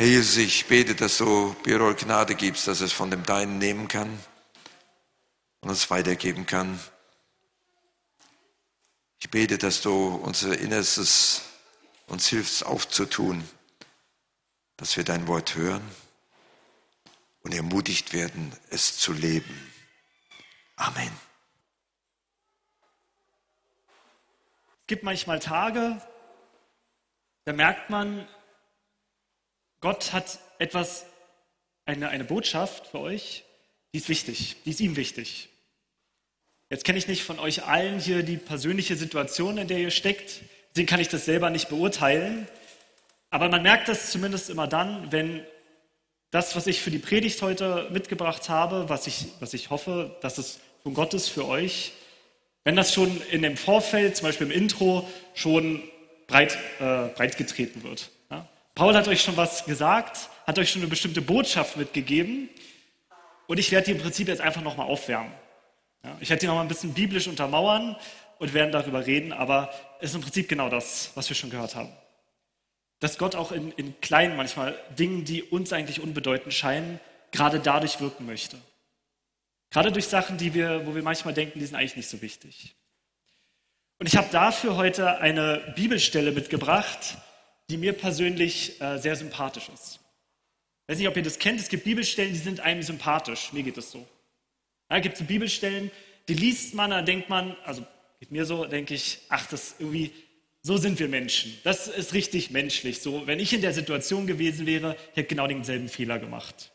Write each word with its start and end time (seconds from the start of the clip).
Herr 0.00 0.06
Jesus, 0.06 0.36
ich 0.36 0.66
bete, 0.66 0.94
dass 0.94 1.18
du 1.18 1.54
Birol 1.64 1.96
Gnade 1.96 2.36
gibst, 2.36 2.68
dass 2.68 2.80
es 2.80 2.92
von 2.92 3.10
dem 3.10 3.24
Deinen 3.24 3.58
nehmen 3.58 3.88
kann 3.88 4.16
und 5.60 5.70
uns 5.70 5.90
weitergeben 5.90 6.46
kann. 6.46 6.78
Ich 9.18 9.28
bete, 9.28 9.58
dass 9.58 9.80
du 9.80 10.14
unser 10.14 10.56
Innerstes 10.56 11.42
uns 12.06 12.28
hilfst 12.28 12.64
aufzutun, 12.64 13.42
dass 14.76 14.96
wir 14.96 15.02
dein 15.02 15.26
Wort 15.26 15.56
hören 15.56 15.82
und 17.42 17.52
ermutigt 17.52 18.12
werden, 18.12 18.52
es 18.70 18.98
zu 18.98 19.12
leben. 19.12 19.72
Amen. 20.76 21.10
Es 24.82 24.86
gibt 24.86 25.02
manchmal 25.02 25.40
Tage, 25.40 26.00
da 27.46 27.52
merkt 27.52 27.90
man, 27.90 28.28
Gott 29.80 30.12
hat 30.12 30.38
etwas, 30.58 31.06
eine, 31.84 32.08
eine 32.08 32.24
Botschaft 32.24 32.88
für 32.88 33.00
euch, 33.00 33.44
die 33.92 33.98
ist 33.98 34.08
wichtig, 34.08 34.56
die 34.64 34.70
ist 34.70 34.80
ihm 34.80 34.96
wichtig. 34.96 35.48
Jetzt 36.70 36.84
kenne 36.84 36.98
ich 36.98 37.08
nicht 37.08 37.22
von 37.22 37.38
euch 37.38 37.64
allen 37.64 37.98
hier 37.98 38.22
die 38.22 38.36
persönliche 38.36 38.96
Situation, 38.96 39.56
in 39.56 39.68
der 39.68 39.78
ihr 39.78 39.90
steckt. 39.90 40.42
Deswegen 40.70 40.86
kann 40.86 41.00
ich 41.00 41.08
das 41.08 41.24
selber 41.24 41.48
nicht 41.48 41.70
beurteilen. 41.70 42.46
Aber 43.30 43.48
man 43.48 43.62
merkt 43.62 43.88
das 43.88 44.10
zumindest 44.10 44.50
immer 44.50 44.66
dann, 44.66 45.10
wenn 45.10 45.46
das, 46.30 46.56
was 46.56 46.66
ich 46.66 46.82
für 46.82 46.90
die 46.90 46.98
Predigt 46.98 47.40
heute 47.40 47.88
mitgebracht 47.90 48.50
habe, 48.50 48.88
was 48.90 49.06
ich, 49.06 49.28
was 49.40 49.54
ich 49.54 49.70
hoffe, 49.70 50.16
dass 50.20 50.36
es 50.36 50.60
von 50.82 50.92
Gott 50.92 51.14
ist 51.14 51.28
für 51.28 51.46
euch, 51.46 51.92
wenn 52.64 52.76
das 52.76 52.92
schon 52.92 53.22
in 53.30 53.40
dem 53.40 53.56
Vorfeld, 53.56 54.16
zum 54.16 54.26
Beispiel 54.26 54.48
im 54.48 54.52
Intro, 54.52 55.08
schon 55.32 55.82
breit, 56.26 56.58
äh, 56.80 57.08
breit 57.08 57.38
getreten 57.38 57.82
wird. 57.82 58.10
Paul 58.78 58.94
hat 58.94 59.08
euch 59.08 59.22
schon 59.22 59.36
was 59.36 59.64
gesagt, 59.64 60.28
hat 60.46 60.56
euch 60.56 60.70
schon 60.70 60.82
eine 60.82 60.88
bestimmte 60.88 61.20
Botschaft 61.20 61.76
mitgegeben 61.76 62.48
und 63.48 63.58
ich 63.58 63.72
werde 63.72 63.86
die 63.86 63.90
im 63.90 63.98
Prinzip 63.98 64.28
jetzt 64.28 64.40
einfach 64.40 64.62
nochmal 64.62 64.86
aufwärmen. 64.86 65.32
Ja, 66.04 66.16
ich 66.20 66.30
werde 66.30 66.42
die 66.42 66.46
noch 66.46 66.54
mal 66.54 66.60
ein 66.60 66.68
bisschen 66.68 66.94
biblisch 66.94 67.26
untermauern 67.26 67.96
und 68.38 68.54
werden 68.54 68.70
darüber 68.70 69.04
reden, 69.04 69.32
aber 69.32 69.74
es 69.98 70.10
ist 70.10 70.14
im 70.14 70.20
Prinzip 70.20 70.48
genau 70.48 70.68
das, 70.68 71.10
was 71.16 71.28
wir 71.28 71.34
schon 71.34 71.50
gehört 71.50 71.74
haben. 71.74 71.88
Dass 73.00 73.18
Gott 73.18 73.34
auch 73.34 73.50
in, 73.50 73.72
in 73.72 74.00
kleinen 74.00 74.36
manchmal 74.36 74.78
Dingen, 74.96 75.24
die 75.24 75.42
uns 75.42 75.72
eigentlich 75.72 76.00
unbedeutend 76.00 76.54
scheinen, 76.54 77.00
gerade 77.32 77.58
dadurch 77.58 78.00
wirken 78.00 78.26
möchte. 78.26 78.58
Gerade 79.70 79.90
durch 79.90 80.06
Sachen, 80.06 80.38
die 80.38 80.54
wir, 80.54 80.86
wo 80.86 80.94
wir 80.94 81.02
manchmal 81.02 81.34
denken, 81.34 81.58
die 81.58 81.66
sind 81.66 81.74
eigentlich 81.74 81.96
nicht 81.96 82.08
so 82.08 82.22
wichtig. 82.22 82.76
Und 83.98 84.06
ich 84.06 84.16
habe 84.16 84.28
dafür 84.30 84.76
heute 84.76 85.18
eine 85.18 85.72
Bibelstelle 85.74 86.30
mitgebracht, 86.30 87.18
die 87.70 87.76
mir 87.76 87.92
persönlich 87.92 88.80
äh, 88.80 88.98
sehr 88.98 89.16
sympathisch 89.16 89.68
ist. 89.72 90.00
Ich 90.82 90.92
weiß 90.92 90.98
nicht, 90.98 91.08
ob 91.08 91.16
ihr 91.16 91.22
das 91.22 91.38
kennt. 91.38 91.60
Es 91.60 91.68
gibt 91.68 91.84
Bibelstellen, 91.84 92.32
die 92.32 92.38
sind 92.38 92.60
einem 92.60 92.82
sympathisch. 92.82 93.52
Mir 93.52 93.62
geht 93.62 93.76
es 93.76 93.90
so. 93.90 94.06
Da 94.88 95.00
gibt 95.00 95.20
es 95.20 95.26
Bibelstellen, 95.26 95.90
die 96.28 96.34
liest 96.34 96.74
man, 96.74 96.90
da 96.90 97.02
denkt 97.02 97.28
man, 97.28 97.56
also 97.64 97.84
geht 98.20 98.30
mir 98.30 98.46
so, 98.46 98.64
denke 98.64 98.94
ich, 98.94 99.18
ach, 99.28 99.46
das 99.46 99.76
irgendwie, 99.78 100.12
so 100.62 100.76
sind 100.78 100.98
wir 100.98 101.08
Menschen. 101.08 101.58
Das 101.62 101.88
ist 101.88 102.14
richtig 102.14 102.50
menschlich. 102.50 103.00
So, 103.00 103.26
wenn 103.26 103.38
ich 103.38 103.52
in 103.52 103.60
der 103.60 103.74
Situation 103.74 104.26
gewesen 104.26 104.66
wäre, 104.66 104.96
hätte 105.10 105.20
ich 105.22 105.28
genau 105.28 105.46
denselben 105.46 105.88
Fehler 105.88 106.18
gemacht. 106.18 106.72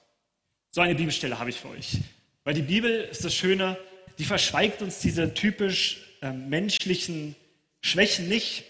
So 0.72 0.82
eine 0.82 0.96
Bibelstelle 0.96 1.40
habe 1.40 1.50
ich 1.50 1.58
für 1.58 1.70
euch. 1.70 1.98
Weil 2.44 2.54
die 2.54 2.62
Bibel 2.62 3.02
ist 3.12 3.26
das 3.26 3.34
Schöne, 3.34 3.78
die 4.20 4.26
verschweigt 4.26 4.82
uns 4.82 5.00
diese 5.00 5.34
typisch 5.34 6.02
äh, 6.22 6.32
menschlichen 6.32 7.36
Schwächen 7.82 8.30
nicht, 8.30 8.64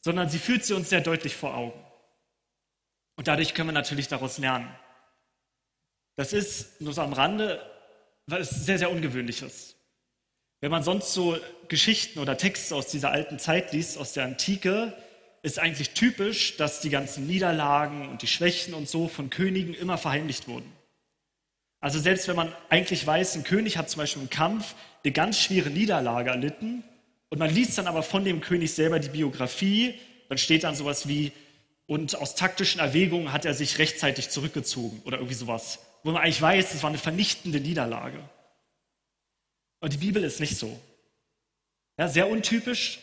sondern 0.00 0.28
sie 0.28 0.38
führt 0.38 0.64
sie 0.64 0.74
uns 0.74 0.88
sehr 0.88 1.00
deutlich 1.00 1.36
vor 1.36 1.54
Augen. 1.56 1.84
Und 3.16 3.28
dadurch 3.28 3.54
können 3.54 3.68
wir 3.68 3.72
natürlich 3.72 4.08
daraus 4.08 4.38
lernen. 4.38 4.68
Das 6.16 6.32
ist 6.32 6.80
nur 6.80 6.92
so 6.92 7.02
am 7.02 7.12
Rande 7.12 7.60
was 8.26 8.64
sehr, 8.64 8.78
sehr 8.78 8.90
Ungewöhnliches. 8.90 9.76
Wenn 10.60 10.70
man 10.70 10.82
sonst 10.82 11.12
so 11.14 11.36
Geschichten 11.68 12.18
oder 12.18 12.36
Texte 12.36 12.74
aus 12.74 12.86
dieser 12.86 13.10
alten 13.10 13.38
Zeit 13.38 13.72
liest, 13.72 13.98
aus 13.98 14.12
der 14.12 14.24
Antike, 14.24 14.94
ist 15.42 15.58
eigentlich 15.58 15.90
typisch, 15.90 16.56
dass 16.56 16.80
die 16.80 16.90
ganzen 16.90 17.26
Niederlagen 17.26 18.08
und 18.08 18.22
die 18.22 18.26
Schwächen 18.26 18.74
und 18.74 18.88
so 18.88 19.08
von 19.08 19.30
Königen 19.30 19.74
immer 19.74 19.96
verheimlicht 19.96 20.48
wurden. 20.48 20.70
Also 21.80 21.98
selbst 21.98 22.28
wenn 22.28 22.36
man 22.36 22.52
eigentlich 22.68 23.06
weiß, 23.06 23.36
ein 23.36 23.44
König 23.44 23.78
hat 23.78 23.88
zum 23.88 24.00
Beispiel 24.00 24.22
im 24.22 24.30
Kampf 24.30 24.74
eine 25.02 25.12
ganz 25.12 25.40
schwere 25.40 25.70
Niederlage 25.70 26.30
erlitten 26.30 26.84
und 27.30 27.38
man 27.38 27.52
liest 27.52 27.78
dann 27.78 27.86
aber 27.86 28.02
von 28.02 28.24
dem 28.24 28.40
König 28.40 28.72
selber 28.74 28.98
die 28.98 29.08
Biografie, 29.08 29.94
dann 30.28 30.38
steht 30.38 30.64
dann 30.64 30.74
sowas 30.74 31.08
wie, 31.08 31.32
und 31.86 32.16
aus 32.16 32.34
taktischen 32.34 32.80
Erwägungen 32.80 33.32
hat 33.32 33.44
er 33.44 33.54
sich 33.54 33.78
rechtzeitig 33.78 34.28
zurückgezogen 34.30 35.00
oder 35.04 35.16
irgendwie 35.16 35.34
sowas 35.34 35.80
wo 36.02 36.12
man 36.12 36.22
eigentlich 36.22 36.40
weiß, 36.40 36.74
es 36.74 36.82
war 36.82 36.90
eine 36.90 36.98
vernichtende 36.98 37.60
Niederlage. 37.60 38.22
Und 39.80 39.92
die 39.92 39.98
Bibel 39.98 40.24
ist 40.24 40.40
nicht 40.40 40.56
so. 40.56 40.78
Ja, 41.98 42.08
sehr 42.08 42.28
untypisch 42.28 43.00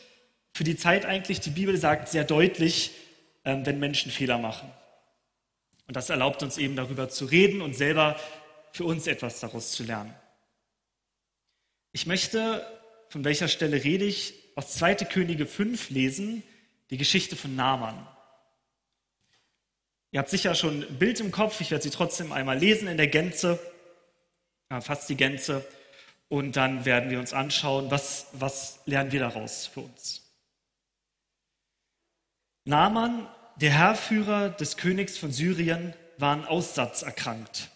für 0.53 0.63
die 0.63 0.77
Zeit 0.77 1.05
eigentlich. 1.05 1.39
Die 1.39 1.51
Bibel 1.51 1.77
sagt 1.77 2.09
sehr 2.09 2.23
deutlich, 2.23 2.91
ähm, 3.45 3.65
wenn 3.65 3.79
Menschen 3.79 4.11
Fehler 4.11 4.37
machen. 4.37 4.71
Und 5.87 5.95
das 5.95 6.09
erlaubt 6.09 6.43
uns 6.43 6.57
eben 6.57 6.75
darüber 6.75 7.09
zu 7.09 7.25
reden 7.25 7.61
und 7.61 7.75
selber 7.75 8.19
für 8.71 8.83
uns 8.83 9.07
etwas 9.07 9.39
daraus 9.39 9.71
zu 9.71 9.83
lernen. 9.83 10.13
Ich 11.91 12.05
möchte, 12.05 12.65
von 13.17 13.25
welcher 13.25 13.47
Stelle 13.47 13.83
rede 13.83 14.05
ich, 14.05 14.35
aus 14.55 14.75
2. 14.75 14.93
Könige 15.05 15.47
5 15.47 15.89
lesen, 15.89 16.43
die 16.91 16.97
Geschichte 16.97 17.35
von 17.35 17.55
Naaman. 17.55 18.07
Ihr 20.11 20.19
habt 20.19 20.29
sicher 20.29 20.53
schon 20.53 20.83
ein 20.83 20.99
Bild 20.99 21.19
im 21.19 21.31
Kopf, 21.31 21.59
ich 21.59 21.71
werde 21.71 21.81
sie 21.81 21.89
trotzdem 21.89 22.31
einmal 22.31 22.59
lesen 22.59 22.87
in 22.87 22.95
der 22.95 23.07
Gänze, 23.07 23.59
fast 24.69 25.09
die 25.09 25.15
Gänze, 25.15 25.67
und 26.29 26.57
dann 26.57 26.85
werden 26.85 27.09
wir 27.09 27.17
uns 27.17 27.33
anschauen, 27.33 27.89
was, 27.89 28.27
was 28.33 28.81
lernen 28.85 29.11
wir 29.11 29.21
daraus 29.21 29.65
für 29.65 29.79
uns. 29.79 30.21
Naaman, 32.65 33.27
der 33.55 33.71
Herrführer 33.71 34.49
des 34.49 34.77
Königs 34.77 35.17
von 35.17 35.31
Syrien, 35.31 35.95
war 36.19 36.33
an 36.33 36.45
Aussatz 36.45 37.01
erkrankt. 37.01 37.71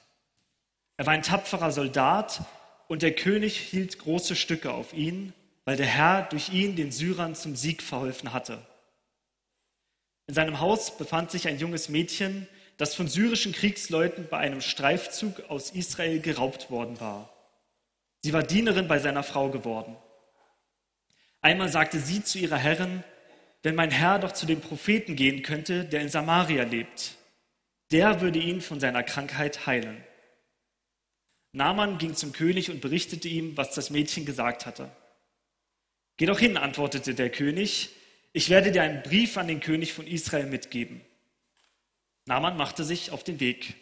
Er 0.97 1.07
war 1.07 1.13
ein 1.13 1.23
tapferer 1.23 1.71
Soldat 1.71 2.43
und 2.91 3.03
der 3.03 3.15
König 3.15 3.57
hielt 3.57 3.99
große 3.99 4.35
Stücke 4.35 4.73
auf 4.73 4.91
ihn, 4.91 5.31
weil 5.63 5.77
der 5.77 5.85
Herr 5.85 6.23
durch 6.23 6.49
ihn 6.49 6.75
den 6.75 6.91
Syrern 6.91 7.35
zum 7.35 7.55
Sieg 7.55 7.81
verholfen 7.81 8.33
hatte. 8.33 8.67
In 10.27 10.33
seinem 10.33 10.59
Haus 10.59 10.97
befand 10.97 11.31
sich 11.31 11.47
ein 11.47 11.57
junges 11.57 11.87
Mädchen, 11.87 12.49
das 12.75 12.93
von 12.93 13.07
syrischen 13.07 13.53
Kriegsleuten 13.53 14.27
bei 14.29 14.39
einem 14.39 14.59
Streifzug 14.59 15.49
aus 15.49 15.71
Israel 15.71 16.19
geraubt 16.19 16.69
worden 16.69 16.99
war. 16.99 17.31
Sie 18.23 18.33
war 18.33 18.43
Dienerin 18.43 18.89
bei 18.89 18.99
seiner 18.99 19.23
Frau 19.23 19.47
geworden. 19.47 19.95
Einmal 21.39 21.69
sagte 21.69 21.97
sie 21.97 22.21
zu 22.25 22.39
ihrer 22.39 22.57
Herrin, 22.57 23.05
wenn 23.63 23.75
mein 23.75 23.91
Herr 23.91 24.19
doch 24.19 24.33
zu 24.33 24.45
dem 24.45 24.59
Propheten 24.59 25.15
gehen 25.15 25.43
könnte, 25.43 25.85
der 25.85 26.01
in 26.01 26.09
Samaria 26.09 26.63
lebt, 26.63 27.15
der 27.91 28.19
würde 28.19 28.39
ihn 28.39 28.59
von 28.59 28.81
seiner 28.81 29.03
Krankheit 29.03 29.65
heilen. 29.65 30.03
Naaman 31.53 31.97
ging 31.97 32.15
zum 32.15 32.31
König 32.31 32.69
und 32.69 32.81
berichtete 32.81 33.27
ihm, 33.27 33.57
was 33.57 33.73
das 33.73 33.89
Mädchen 33.89 34.25
gesagt 34.25 34.65
hatte. 34.65 34.89
Geh 36.17 36.25
doch 36.25 36.39
hin, 36.39 36.57
antwortete 36.57 37.13
der 37.13 37.29
König, 37.29 37.89
ich 38.33 38.49
werde 38.49 38.71
dir 38.71 38.83
einen 38.83 39.03
Brief 39.03 39.37
an 39.37 39.47
den 39.47 39.59
König 39.59 39.91
von 39.93 40.07
Israel 40.07 40.45
mitgeben. 40.45 41.01
Naaman 42.25 42.55
machte 42.55 42.83
sich 42.83 43.11
auf 43.11 43.23
den 43.23 43.39
Weg. 43.39 43.75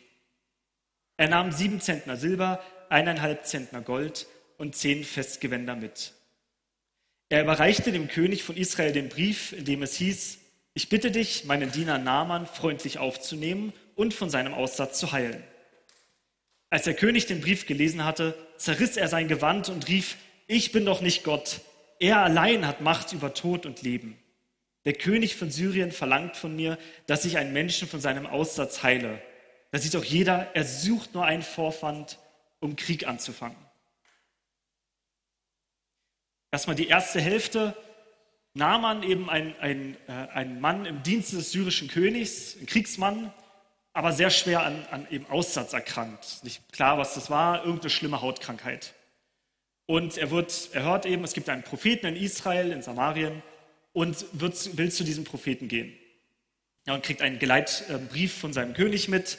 Er 1.18 1.28
nahm 1.28 1.52
sieben 1.52 1.81
Zentner 1.81 2.18
Silber, 2.18 2.63
eineinhalb 2.90 3.46
Zentner 3.46 3.81
Gold 3.81 4.25
und 4.58 4.75
zehn 4.75 5.03
Festgewänder 5.03 5.75
mit. 5.75 6.13
Er 7.28 7.44
überreichte 7.44 7.91
dem 7.91 8.08
König 8.08 8.44
von 8.44 8.58
Israel 8.58 8.91
den 8.91 9.09
Brief, 9.09 9.53
in 9.53 9.66
dem 9.66 9.84
es 9.84 9.96
hieß, 9.96 10.40
ich 10.74 10.90
bitte 10.90 11.12
dich, 11.12 11.46
meinen 11.46 11.72
Diener 11.72 11.97
Naaman 11.97 12.47
freundlich 12.47 12.97
aufzunehmen 12.97 13.73
und 13.96 14.14
von 14.14 14.29
seinem 14.29 14.53
Aussatz 14.53 14.97
zu 14.97 15.11
heilen. 15.11 15.44
Als 16.70 16.84
der 16.84 16.94
König 16.94 17.26
den 17.26 17.42
Brief 17.42 17.66
gelesen 17.66 18.06
hatte, 18.06 18.36
zerriss 18.58 18.98
er 18.98 19.08
sein 19.08 19.28
Gewand 19.28 19.70
und 19.70 19.88
rief, 19.88 20.18
ich 20.48 20.72
bin 20.72 20.86
doch 20.86 21.02
nicht 21.02 21.24
Gott, 21.24 21.62
er 22.00 22.20
allein 22.20 22.66
hat 22.66 22.82
Macht 22.82 23.14
über 23.14 23.34
Tod 23.34 23.66
und 23.66 23.82
Leben. 23.82 24.18
Der 24.86 24.94
König 24.94 25.36
von 25.36 25.52
Syrien 25.52 25.92
verlangt 25.92 26.38
von 26.38 26.56
mir, 26.56 26.78
dass 27.06 27.26
ich 27.26 27.38
einen 27.38 27.54
Menschen 27.54 27.88
von 27.88 28.00
seinem 28.00 28.26
Aussatz 28.26 28.82
heile. 28.84 29.22
Da 29.72 29.80
sieht 29.80 29.94
doch 29.94 30.04
jeder, 30.04 30.56
er 30.56 30.64
sucht 30.64 31.14
nur 31.14 31.26
einen 31.26 31.44
Vorwand, 31.44 32.18
um 32.60 32.76
Krieg 32.76 33.08
anzufangen. 33.08 33.58
Erstmal 36.52 36.76
die 36.76 36.88
erste 36.88 37.20
Hälfte. 37.20 37.76
Naaman 38.54 39.04
eben 39.04 39.30
ein, 39.30 39.56
ein, 39.60 39.98
äh, 40.08 40.12
ein 40.12 40.60
Mann 40.60 40.86
im 40.86 41.04
Dienste 41.04 41.36
des 41.38 41.52
syrischen 41.52 41.88
Königs, 41.88 42.58
ein 42.60 42.66
Kriegsmann, 42.66 43.32
aber 43.94 44.14
sehr 44.14 44.30
schwer 44.30 44.64
an, 44.64 44.86
an 44.91 45.08
eben 45.09 45.26
Aussatz 45.28 45.74
erkrankt. 45.74 46.44
Nicht 46.44 46.72
klar, 46.72 46.97
was 46.97 47.16
das 47.16 47.30
war, 47.30 47.64
irgendeine 47.66 47.90
schlimme 47.90 48.22
Hautkrankheit. 48.22 48.94
Und 49.86 50.18
er, 50.18 50.30
wird, 50.30 50.70
er 50.74 50.84
hört 50.84 51.06
eben, 51.06 51.24
es 51.24 51.34
gibt 51.34 51.50
einen 51.50 51.64
Propheten 51.64 52.06
in 52.06 52.16
Israel, 52.16 52.72
in 52.72 52.82
Samarien, 52.82 53.41
und 53.91 54.26
wird, 54.34 54.78
will 54.78 54.91
zu 54.91 55.03
diesem 55.03 55.24
Propheten 55.24 55.68
gehen. 55.68 55.97
Ja, 56.86 56.94
und 56.94 57.03
kriegt 57.03 57.22
einen 57.22 57.40
Geleitbrief 57.40 58.38
von 58.38 58.53
seinem 58.53 58.74
König 58.74 59.08
mit. 59.08 59.38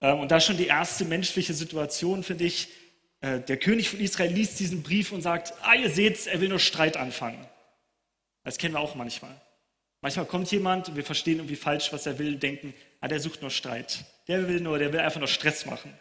Ähm, 0.00 0.20
und 0.20 0.30
da 0.30 0.40
schon 0.40 0.56
die 0.56 0.66
erste 0.66 1.04
menschliche 1.04 1.54
Situation, 1.54 2.22
finde 2.22 2.44
ich. 2.44 2.68
Äh, 3.20 3.40
der 3.40 3.58
König 3.58 3.90
von 3.90 4.00
Israel 4.00 4.32
liest 4.32 4.58
diesen 4.58 4.82
Brief 4.82 5.12
und 5.12 5.22
sagt, 5.22 5.52
ah, 5.62 5.74
ihr 5.74 5.90
seht, 5.90 6.26
er 6.26 6.40
will 6.40 6.48
nur 6.48 6.58
Streit 6.58 6.96
anfangen. 6.96 7.46
Das 8.42 8.58
kennen 8.58 8.74
wir 8.74 8.80
auch 8.80 8.94
manchmal. 8.94 9.40
Manchmal 10.04 10.26
kommt 10.26 10.50
jemand 10.50 10.90
und 10.90 10.96
wir 10.96 11.02
verstehen 11.02 11.38
irgendwie 11.38 11.56
falsch, 11.56 11.90
was 11.90 12.04
er 12.04 12.18
will, 12.18 12.36
denken, 12.36 12.74
ah, 13.00 13.08
der 13.08 13.20
sucht 13.20 13.40
nur 13.40 13.50
Streit. 13.50 14.04
Der 14.28 14.46
will 14.46 14.60
nur, 14.60 14.78
der 14.78 14.92
will 14.92 15.00
einfach 15.00 15.18
nur 15.18 15.28
Stress 15.28 15.64
machen. 15.64 15.98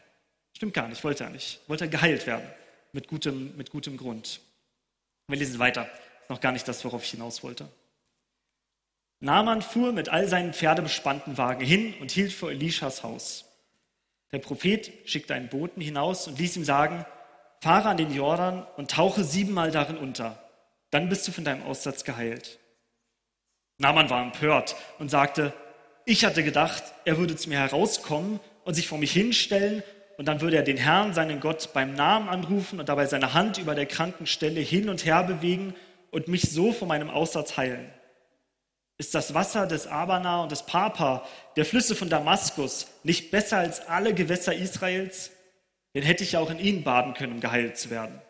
Stimmt 0.52 0.74
gar 0.74 0.90
nicht, 0.90 1.02
wollte 1.06 1.24
er 1.24 1.30
nicht. 1.30 1.62
Wollte 1.70 1.86
er 1.86 1.88
geheilt 1.88 2.28
werden. 2.28 2.46
Mit 2.92 3.08
gutem, 3.08 3.56
mit 3.56 3.70
gutem 3.70 3.96
Grund. 3.96 4.42
Wir 5.30 5.38
lesen 5.38 5.58
weiter. 5.58 5.90
Ist 6.22 6.30
noch 6.30 6.42
gar 6.42 6.52
nicht 6.52 6.68
das, 6.68 6.84
worauf 6.84 7.02
ich 7.06 7.12
hinaus 7.12 7.44
wollte. 7.44 7.70
Naaman 9.22 9.62
fuhr 9.62 9.94
mit 9.94 10.10
all 10.10 10.28
seinen 10.28 10.54
pferdebespannten 10.54 11.38
Wagen 11.38 11.64
hin 11.66 11.94
und 12.02 12.12
hielt 12.12 12.34
vor 12.34 12.52
Elishas 12.52 13.04
Haus. 13.04 13.46
Der 14.34 14.40
Prophet 14.40 14.92
schickte 15.06 15.34
einen 15.34 15.48
Boten 15.48 15.82
hinaus 15.82 16.28
und 16.28 16.38
ließ 16.38 16.58
ihm 16.58 16.66
sagen, 16.66 17.06
fahre 17.62 17.88
an 17.88 17.96
den 17.96 18.14
Jordan 18.14 18.68
und 18.76 18.92
tauche 18.92 19.24
siebenmal 19.24 19.72
darin 19.72 19.96
unter. 19.96 20.44
Dann 20.90 21.08
bist 21.08 21.26
du 21.26 21.32
von 21.32 21.46
deinem 21.46 21.64
Aussatz 21.64 22.04
geheilt. 22.04 22.60
Naaman 23.78 24.10
war 24.10 24.22
empört 24.22 24.76
und 25.00 25.10
sagte, 25.10 25.54
ich 26.06 26.26
hatte 26.26 26.44
gedacht, 26.44 26.84
er 27.06 27.18
würde 27.18 27.36
zu 27.36 27.50
mir 27.50 27.60
herauskommen 27.60 28.40
und 28.66 28.74
sich 28.74 28.88
vor 28.88 28.98
mich 28.98 29.12
hinstellen 29.12 29.84
und 30.18 30.28
dann 30.28 30.42
würde 30.42 30.58
er 30.58 30.64
den 30.64 30.78
Herrn, 30.78 31.14
seinen 31.14 31.40
Gott, 31.40 31.70
beim 31.74 31.94
Namen 31.94 32.30
anrufen 32.30 32.80
und 32.80 32.90
dabei 32.90 33.06
seine 33.06 33.34
Hand 33.34 33.58
über 33.58 33.76
der 33.76 33.86
kranken 33.86 34.28
Stelle 34.28 34.60
hin 34.60 34.90
und 34.90 35.06
her 35.06 35.24
bewegen 35.24 35.76
und 36.12 36.28
mich 36.28 36.52
so 36.52 36.72
von 36.72 36.88
meinem 36.88 37.10
Aussatz 37.10 37.58
heilen. 37.58 37.92
Ist 38.98 39.16
das 39.16 39.34
Wasser 39.34 39.66
des 39.66 39.88
Abana 39.88 40.44
und 40.44 40.52
des 40.52 40.64
Papa, 40.64 41.26
der 41.56 41.66
Flüsse 41.66 41.96
von 41.96 42.10
Damaskus, 42.10 42.88
nicht 43.04 43.32
besser 43.32 43.58
als 43.58 43.88
alle 43.88 44.14
Gewässer 44.14 44.54
Israels? 44.54 45.32
Den 45.96 46.04
hätte 46.04 46.24
ich 46.24 46.34
ja 46.34 46.40
auch 46.40 46.52
in 46.52 46.60
ihnen 46.60 46.84
baden 46.84 47.14
können, 47.14 47.34
um 47.34 47.40
geheilt 47.40 47.78
zu 47.78 47.90
werden. 47.90 48.22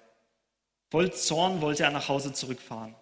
Voll 0.90 1.12
Zorn 1.12 1.62
wollte 1.62 1.84
er 1.84 1.92
nach 1.92 2.08
Hause 2.08 2.34
zurückfahren. 2.34 2.96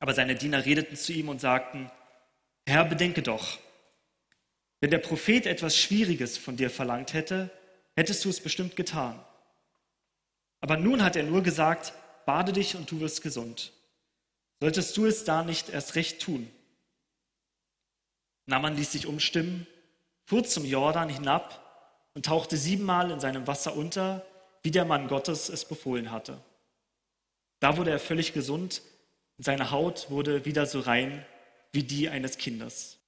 Aber 0.00 0.14
seine 0.14 0.34
Diener 0.34 0.64
redeten 0.64 0.96
zu 0.96 1.12
ihm 1.12 1.28
und 1.28 1.40
sagten, 1.40 1.90
Herr, 2.66 2.84
bedenke 2.84 3.22
doch, 3.22 3.58
wenn 4.80 4.90
der 4.90 4.98
Prophet 4.98 5.46
etwas 5.46 5.76
Schwieriges 5.76 6.38
von 6.38 6.56
dir 6.56 6.70
verlangt 6.70 7.12
hätte, 7.12 7.50
hättest 7.96 8.24
du 8.24 8.30
es 8.30 8.40
bestimmt 8.40 8.76
getan. 8.76 9.22
Aber 10.60 10.76
nun 10.76 11.04
hat 11.04 11.16
er 11.16 11.22
nur 11.22 11.42
gesagt, 11.42 11.92
bade 12.24 12.52
dich 12.52 12.76
und 12.76 12.90
du 12.90 13.00
wirst 13.00 13.22
gesund. 13.22 13.72
Solltest 14.58 14.96
du 14.96 15.06
es 15.06 15.24
da 15.24 15.42
nicht 15.42 15.68
erst 15.68 15.94
recht 15.94 16.20
tun? 16.20 16.50
Naaman 18.46 18.76
ließ 18.76 18.92
sich 18.92 19.06
umstimmen, 19.06 19.66
fuhr 20.24 20.44
zum 20.44 20.64
Jordan 20.64 21.08
hinab 21.08 22.10
und 22.14 22.26
tauchte 22.26 22.56
siebenmal 22.56 23.10
in 23.10 23.20
seinem 23.20 23.46
Wasser 23.46 23.76
unter, 23.76 24.24
wie 24.62 24.70
der 24.70 24.84
Mann 24.84 25.08
Gottes 25.08 25.48
es 25.48 25.64
befohlen 25.64 26.10
hatte. 26.10 26.40
Da 27.60 27.76
wurde 27.76 27.90
er 27.90 27.98
völlig 27.98 28.32
gesund 28.32 28.82
und 29.40 29.44
seine 29.44 29.70
Haut 29.70 30.10
wurde 30.10 30.44
wieder 30.44 30.66
so 30.66 30.80
rein 30.80 31.24
wie 31.72 31.82
die 31.82 32.10
eines 32.10 32.36
Kindes. 32.36 32.98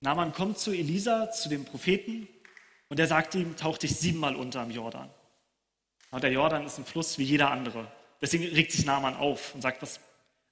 Naaman 0.00 0.32
kommt 0.32 0.58
zu 0.58 0.72
Elisa, 0.72 1.30
zu 1.30 1.50
dem 1.50 1.66
Propheten, 1.66 2.26
und 2.88 2.98
er 2.98 3.06
sagt 3.06 3.34
ihm, 3.34 3.54
tauch 3.54 3.76
dich 3.76 3.96
siebenmal 3.96 4.34
unter 4.34 4.62
im 4.62 4.70
Jordan. 4.70 5.10
Und 6.10 6.24
der 6.24 6.32
Jordan 6.32 6.64
ist 6.64 6.78
ein 6.78 6.86
Fluss 6.86 7.18
wie 7.18 7.24
jeder 7.24 7.50
andere. 7.50 7.86
Deswegen 8.22 8.44
regt 8.44 8.72
sich 8.72 8.86
Naaman 8.86 9.14
auf 9.14 9.54
und 9.54 9.60
sagt, 9.60 9.82
was, 9.82 10.00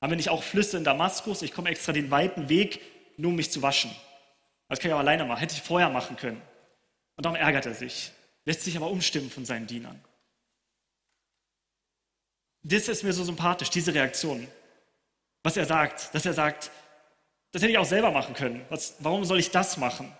haben 0.02 0.10
wir 0.10 0.16
nicht 0.18 0.28
auch 0.28 0.42
Flüsse 0.42 0.76
in 0.76 0.84
Damaskus? 0.84 1.40
Ich 1.40 1.54
komme 1.54 1.70
extra 1.70 1.92
den 1.94 2.10
weiten 2.10 2.50
Weg, 2.50 2.82
nur 3.16 3.30
um 3.30 3.36
mich 3.36 3.50
zu 3.50 3.62
waschen. 3.62 3.90
Das 4.68 4.80
kann 4.80 4.90
ich 4.90 4.92
aber 4.92 5.00
alleine 5.00 5.24
machen, 5.24 5.40
hätte 5.40 5.54
ich 5.54 5.62
vorher 5.62 5.88
machen 5.88 6.16
können. 6.16 6.42
Und 7.16 7.24
darum 7.24 7.36
ärgert 7.36 7.64
er 7.64 7.74
sich, 7.74 8.12
lässt 8.44 8.64
sich 8.64 8.76
aber 8.76 8.90
umstimmen 8.90 9.30
von 9.30 9.46
seinen 9.46 9.66
Dienern. 9.66 9.98
Das 12.62 12.88
ist 12.88 13.02
mir 13.02 13.12
so 13.12 13.24
sympathisch, 13.24 13.70
diese 13.70 13.94
Reaktion. 13.94 14.46
Was 15.42 15.56
er 15.56 15.66
sagt, 15.66 16.14
dass 16.14 16.24
er 16.24 16.34
sagt, 16.34 16.70
das 17.50 17.62
hätte 17.62 17.72
ich 17.72 17.78
auch 17.78 17.84
selber 17.84 18.10
machen 18.10 18.34
können. 18.34 18.64
Was, 18.68 18.96
warum 19.00 19.24
soll 19.24 19.38
ich 19.38 19.50
das 19.50 19.76
machen? 19.76 20.12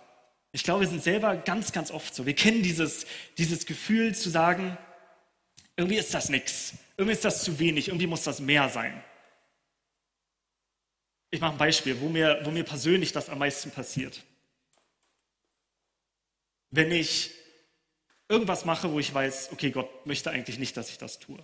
Ich 0.53 0.65
glaube, 0.65 0.81
wir 0.81 0.89
sind 0.89 1.03
selber 1.03 1.37
ganz, 1.37 1.73
ganz 1.73 1.91
oft 1.91 2.15
so. 2.15 2.27
Wir 2.27 2.35
kennen 2.35 2.63
dieses, 2.63 3.07
dieses 3.39 3.65
Gefühl 3.65 4.15
zu 4.15 4.29
sagen, 4.29 4.77
irgendwie 5.77 5.97
ist 5.97 6.13
das 6.13 6.29
nichts. 6.29 6.75
Irgendwie 6.97 7.15
ist 7.15 7.25
das 7.25 7.43
zu 7.43 7.59
wenig, 7.59 7.89
irgendwie 7.89 8.07
muss 8.07 8.25
das 8.25 8.41
mehr 8.41 8.69
sein. 8.69 9.03
Ich 11.31 11.41
mache 11.41 11.53
ein 11.53 11.59
Beispiel, 11.59 11.99
wo 12.01 12.11
mir, 12.11 12.41
wo 12.45 12.51
mir 12.51 12.65
persönlich 12.65 13.13
das 13.13 13.31
am 13.31 13.39
meisten 13.39 13.71
passiert. 13.71 14.23
Wenn 16.71 16.93
ich 16.93 17.31
irgendwas 18.29 18.67
mache, 18.67 18.93
wo 18.93 18.99
ich 18.99 19.13
weiß, 19.13 19.51
okay, 19.53 19.71
Gott 19.71 20.07
möchte 20.07 20.31
eigentlich 20.31 20.59
nicht, 20.59 20.77
dass 20.77 20.91
ich 20.91 20.99
das 20.99 21.19
tue. 21.19 21.39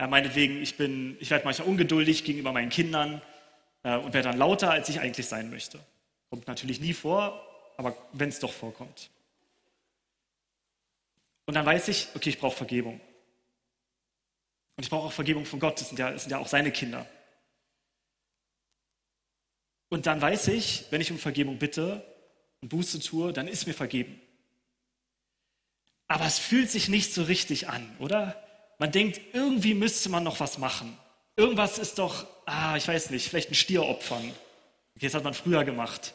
Ja, 0.00 0.06
meinetwegen, 0.06 0.62
ich, 0.62 0.78
ich 0.78 1.30
werde 1.30 1.44
manchmal 1.44 1.68
ungeduldig 1.68 2.24
gegenüber 2.24 2.52
meinen 2.52 2.70
Kindern 2.70 3.22
äh, 3.82 3.96
und 3.96 4.14
werde 4.14 4.30
dann 4.30 4.38
lauter, 4.38 4.70
als 4.70 4.88
ich 4.88 5.00
eigentlich 5.00 5.26
sein 5.26 5.50
möchte. 5.50 5.78
Kommt 6.30 6.48
natürlich 6.48 6.80
nie 6.80 6.94
vor, 6.94 7.46
aber 7.76 7.96
wenn 8.12 8.28
es 8.28 8.38
doch 8.38 8.52
vorkommt. 8.52 9.10
Und 11.46 11.54
dann 11.54 11.66
weiß 11.66 11.88
ich, 11.88 12.08
okay, 12.14 12.30
ich 12.30 12.38
brauche 12.38 12.56
Vergebung. 12.56 13.00
Und 14.76 14.84
ich 14.84 14.90
brauche 14.90 15.08
auch 15.08 15.12
Vergebung 15.12 15.44
von 15.44 15.60
Gott, 15.60 15.80
das 15.80 15.88
sind, 15.88 15.98
ja, 15.98 16.10
das 16.10 16.22
sind 16.22 16.30
ja 16.30 16.38
auch 16.38 16.48
seine 16.48 16.72
Kinder. 16.72 17.06
Und 19.90 20.06
dann 20.06 20.22
weiß 20.22 20.48
ich, 20.48 20.86
wenn 20.90 21.02
ich 21.02 21.10
um 21.10 21.18
Vergebung 21.18 21.58
bitte 21.58 22.02
und 22.62 22.70
Buße 22.70 23.00
tue, 23.00 23.32
dann 23.32 23.46
ist 23.46 23.66
mir 23.66 23.74
vergeben. 23.74 24.18
Aber 26.08 26.24
es 26.24 26.38
fühlt 26.38 26.70
sich 26.70 26.88
nicht 26.88 27.12
so 27.12 27.24
richtig 27.24 27.68
an, 27.68 27.96
oder? 27.98 28.42
Man 28.82 28.90
denkt, 28.90 29.20
irgendwie 29.32 29.74
müsste 29.74 30.08
man 30.08 30.24
noch 30.24 30.40
was 30.40 30.58
machen. 30.58 30.98
Irgendwas 31.36 31.78
ist 31.78 32.00
doch, 32.00 32.26
ah, 32.46 32.76
ich 32.76 32.88
weiß 32.88 33.10
nicht, 33.10 33.28
vielleicht 33.28 33.48
ein 33.48 33.54
Stier 33.54 33.84
opfern. 33.84 34.24
Okay, 34.96 35.06
das 35.06 35.14
hat 35.14 35.22
man 35.22 35.34
früher 35.34 35.62
gemacht. 35.62 36.14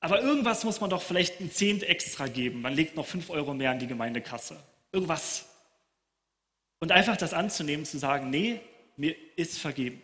Aber 0.00 0.20
irgendwas 0.20 0.64
muss 0.64 0.80
man 0.80 0.90
doch 0.90 1.02
vielleicht 1.02 1.38
ein 1.38 1.52
Zehnt 1.52 1.84
extra 1.84 2.26
geben. 2.26 2.62
Man 2.62 2.74
legt 2.74 2.96
noch 2.96 3.06
fünf 3.06 3.30
Euro 3.30 3.54
mehr 3.54 3.70
in 3.70 3.78
die 3.78 3.86
Gemeindekasse. 3.86 4.56
Irgendwas. 4.90 5.46
Und 6.80 6.90
einfach 6.90 7.16
das 7.16 7.32
anzunehmen, 7.32 7.86
zu 7.86 7.96
sagen, 7.98 8.28
nee, 8.28 8.58
mir 8.96 9.14
ist 9.36 9.60
vergeben, 9.60 10.02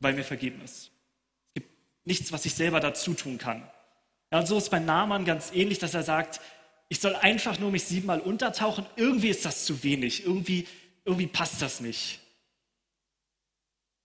weil 0.00 0.12
mir 0.12 0.24
vergeben 0.24 0.60
ist. 0.62 0.90
Es 1.46 1.54
gibt 1.54 1.70
nichts, 2.04 2.30
was 2.30 2.44
ich 2.44 2.54
selber 2.54 2.80
dazu 2.80 3.14
tun 3.14 3.38
kann. 3.38 3.66
Ja, 4.30 4.40
und 4.40 4.46
so 4.46 4.58
ist 4.58 4.68
bei 4.68 4.80
Naaman 4.80 5.24
ganz 5.24 5.50
ähnlich, 5.50 5.78
dass 5.78 5.94
er 5.94 6.02
sagt, 6.02 6.42
ich 6.88 7.00
soll 7.00 7.14
einfach 7.16 7.58
nur 7.58 7.70
mich 7.70 7.84
siebenmal 7.84 8.20
untertauchen. 8.20 8.86
Irgendwie 8.96 9.28
ist 9.28 9.44
das 9.44 9.64
zu 9.64 9.82
wenig. 9.82 10.24
Irgendwie, 10.24 10.66
irgendwie 11.04 11.26
passt 11.26 11.60
das 11.60 11.80
nicht. 11.80 12.20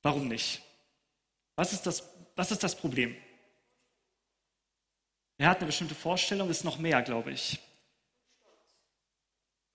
Warum 0.01 0.27
nicht? 0.27 0.61
Was 1.55 1.71
ist 1.71 1.83
das, 1.83 2.09
was 2.35 2.51
ist 2.51 2.63
das 2.63 2.75
Problem? 2.75 3.15
Er 5.37 5.49
hat 5.49 5.57
eine 5.57 5.67
bestimmte 5.67 5.95
Vorstellung, 5.95 6.49
ist 6.49 6.63
noch 6.65 6.77
mehr, 6.77 7.01
glaube 7.01 7.31
ich. 7.31 7.59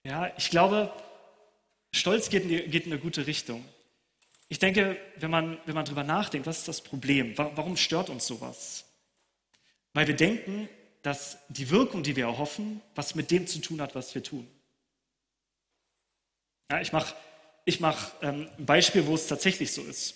Ja, 0.04 0.32
ich 0.36 0.50
glaube, 0.50 0.92
Stolz 1.92 2.28
geht 2.28 2.44
in, 2.44 2.48
die, 2.48 2.62
geht 2.68 2.86
in 2.86 2.92
eine 2.92 3.00
gute 3.00 3.26
Richtung. 3.26 3.64
Ich 4.48 4.58
denke, 4.58 4.98
wenn 5.16 5.30
man, 5.30 5.58
wenn 5.66 5.74
man 5.74 5.84
darüber 5.84 6.04
nachdenkt, 6.04 6.46
was 6.46 6.58
ist 6.58 6.68
das 6.68 6.80
Problem? 6.80 7.36
Warum 7.36 7.76
stört 7.76 8.08
uns 8.08 8.26
sowas? 8.26 8.84
Weil 9.92 10.06
wir 10.06 10.16
denken, 10.16 10.68
dass 11.08 11.38
die 11.48 11.70
Wirkung, 11.70 12.02
die 12.02 12.16
wir 12.16 12.26
erhoffen, 12.26 12.82
was 12.94 13.14
mit 13.14 13.30
dem 13.30 13.46
zu 13.46 13.60
tun 13.60 13.80
hat, 13.80 13.94
was 13.94 14.14
wir 14.14 14.22
tun. 14.22 14.46
Ja, 16.70 16.80
ich 16.80 16.92
mache 16.92 17.14
ich 17.68 17.80
mach, 17.80 18.12
ähm, 18.22 18.48
ein 18.58 18.64
Beispiel, 18.64 19.06
wo 19.06 19.14
es 19.14 19.26
tatsächlich 19.26 19.72
so 19.72 19.82
ist. 19.82 20.14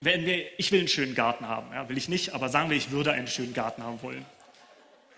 Wenn 0.00 0.26
wir, 0.26 0.44
ich 0.58 0.70
will 0.70 0.80
einen 0.80 0.88
schönen 0.88 1.14
Garten 1.14 1.48
haben, 1.48 1.72
ja, 1.72 1.88
will 1.88 1.96
ich 1.96 2.10
nicht, 2.10 2.34
aber 2.34 2.50
sagen 2.50 2.68
wir, 2.68 2.76
ich 2.76 2.90
würde 2.90 3.12
einen 3.12 3.26
schönen 3.26 3.54
Garten 3.54 3.82
haben 3.82 4.02
wollen. 4.02 4.26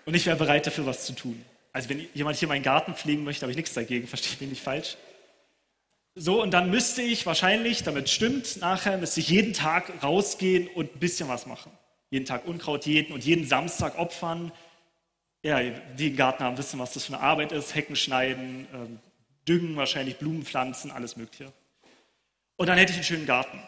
Und 0.05 0.13
ich 0.13 0.25
wäre 0.25 0.37
bereit 0.37 0.65
dafür, 0.65 0.85
was 0.85 1.05
zu 1.05 1.11
tun. 1.11 1.43
Also 1.73 1.89
wenn 1.89 2.07
jemand 2.13 2.37
hier 2.37 2.47
meinen 2.47 2.63
Garten 2.63 2.95
pflegen 2.95 3.25
möchte, 3.25 3.41
habe 3.41 3.51
ich 3.51 3.57
nichts 3.57 3.73
dagegen, 3.73 4.07
verstehe 4.13 4.37
mich 4.39 4.49
nicht 4.49 4.63
falsch. 4.63 4.95
So, 6.15 6.41
und 6.41 6.51
dann 6.51 6.69
müsste 6.69 7.01
ich 7.01 7.25
wahrscheinlich, 7.25 7.83
damit 7.83 8.09
stimmt, 8.09 8.57
nachher 8.57 8.97
müsste 8.97 9.19
ich 9.19 9.29
jeden 9.29 9.53
Tag 9.53 10.01
rausgehen 10.01 10.67
und 10.69 10.95
ein 10.95 10.99
bisschen 10.99 11.27
was 11.27 11.45
machen. 11.45 11.71
Jeden 12.09 12.25
Tag 12.25 12.45
Unkraut 12.45 12.85
jäten 12.85 13.13
und 13.13 13.23
jeden 13.23 13.45
Samstag 13.45 13.97
opfern. 13.97 14.51
Ja, 15.43 15.61
die 15.61 16.15
Garten 16.15 16.43
haben, 16.43 16.57
wissen, 16.57 16.79
was 16.79 16.93
das 16.93 17.05
für 17.05 17.13
eine 17.13 17.23
Arbeit 17.23 17.51
ist. 17.51 17.75
Hecken 17.75 17.95
schneiden, 17.95 18.67
ähm, 18.73 18.99
düngen, 19.47 19.75
wahrscheinlich 19.75 20.17
Blumen 20.17 20.43
pflanzen, 20.43 20.91
alles 20.91 21.15
Mögliche. 21.15 21.53
Und 22.57 22.67
dann 22.67 22.77
hätte 22.77 22.91
ich 22.91 22.97
einen 22.97 23.05
schönen 23.05 23.25
Garten. 23.25 23.61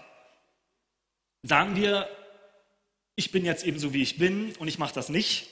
Sagen 1.43 1.75
wir, 1.75 2.09
ich 3.15 3.31
bin 3.31 3.45
jetzt 3.45 3.65
eben 3.65 3.79
so, 3.79 3.93
wie 3.93 4.01
ich 4.01 4.17
bin 4.17 4.53
und 4.57 4.67
ich 4.67 4.79
mache 4.79 4.93
das 4.93 5.09
nicht, 5.09 5.47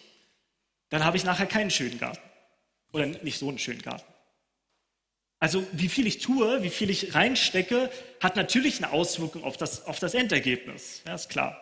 dann 0.89 1.05
habe 1.05 1.17
ich 1.17 1.24
nachher 1.24 1.46
keinen 1.46 1.72
schönen 1.72 2.00
Garten. 2.00 2.22
Oder 2.91 3.05
nicht 3.05 3.38
so 3.38 3.48
einen 3.48 3.60
schönen 3.60 3.81
Garten. 3.81 4.05
Also 5.39 5.65
wie 5.72 5.88
viel 5.88 6.05
ich 6.05 6.19
tue, 6.19 6.63
wie 6.63 6.69
viel 6.69 6.89
ich 6.89 7.15
reinstecke, 7.15 7.89
hat 8.19 8.36
natürlich 8.36 8.84
eine 8.84 8.91
Auswirkung 8.91 9.43
auf 9.43 9.55
das, 9.55 9.86
auf 9.86 10.00
das 10.00 10.13
Endergebnis. 10.13 11.01
Ja, 11.08 11.15
ist 11.15 11.29
klar. 11.29 11.62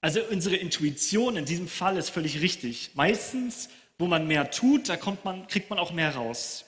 Also 0.00 0.22
unsere 0.24 0.56
Intuition 0.56 1.36
in 1.36 1.44
diesem 1.44 1.68
Fall 1.68 1.96
ist 1.96 2.10
völlig 2.10 2.40
richtig. 2.40 2.92
Meistens, 2.94 3.68
wo 3.98 4.06
man 4.06 4.26
mehr 4.26 4.50
tut, 4.50 4.88
da 4.88 4.96
kommt 4.96 5.24
man, 5.24 5.46
kriegt 5.46 5.68
man 5.68 5.78
auch 5.78 5.92
mehr 5.92 6.14
raus. 6.14 6.64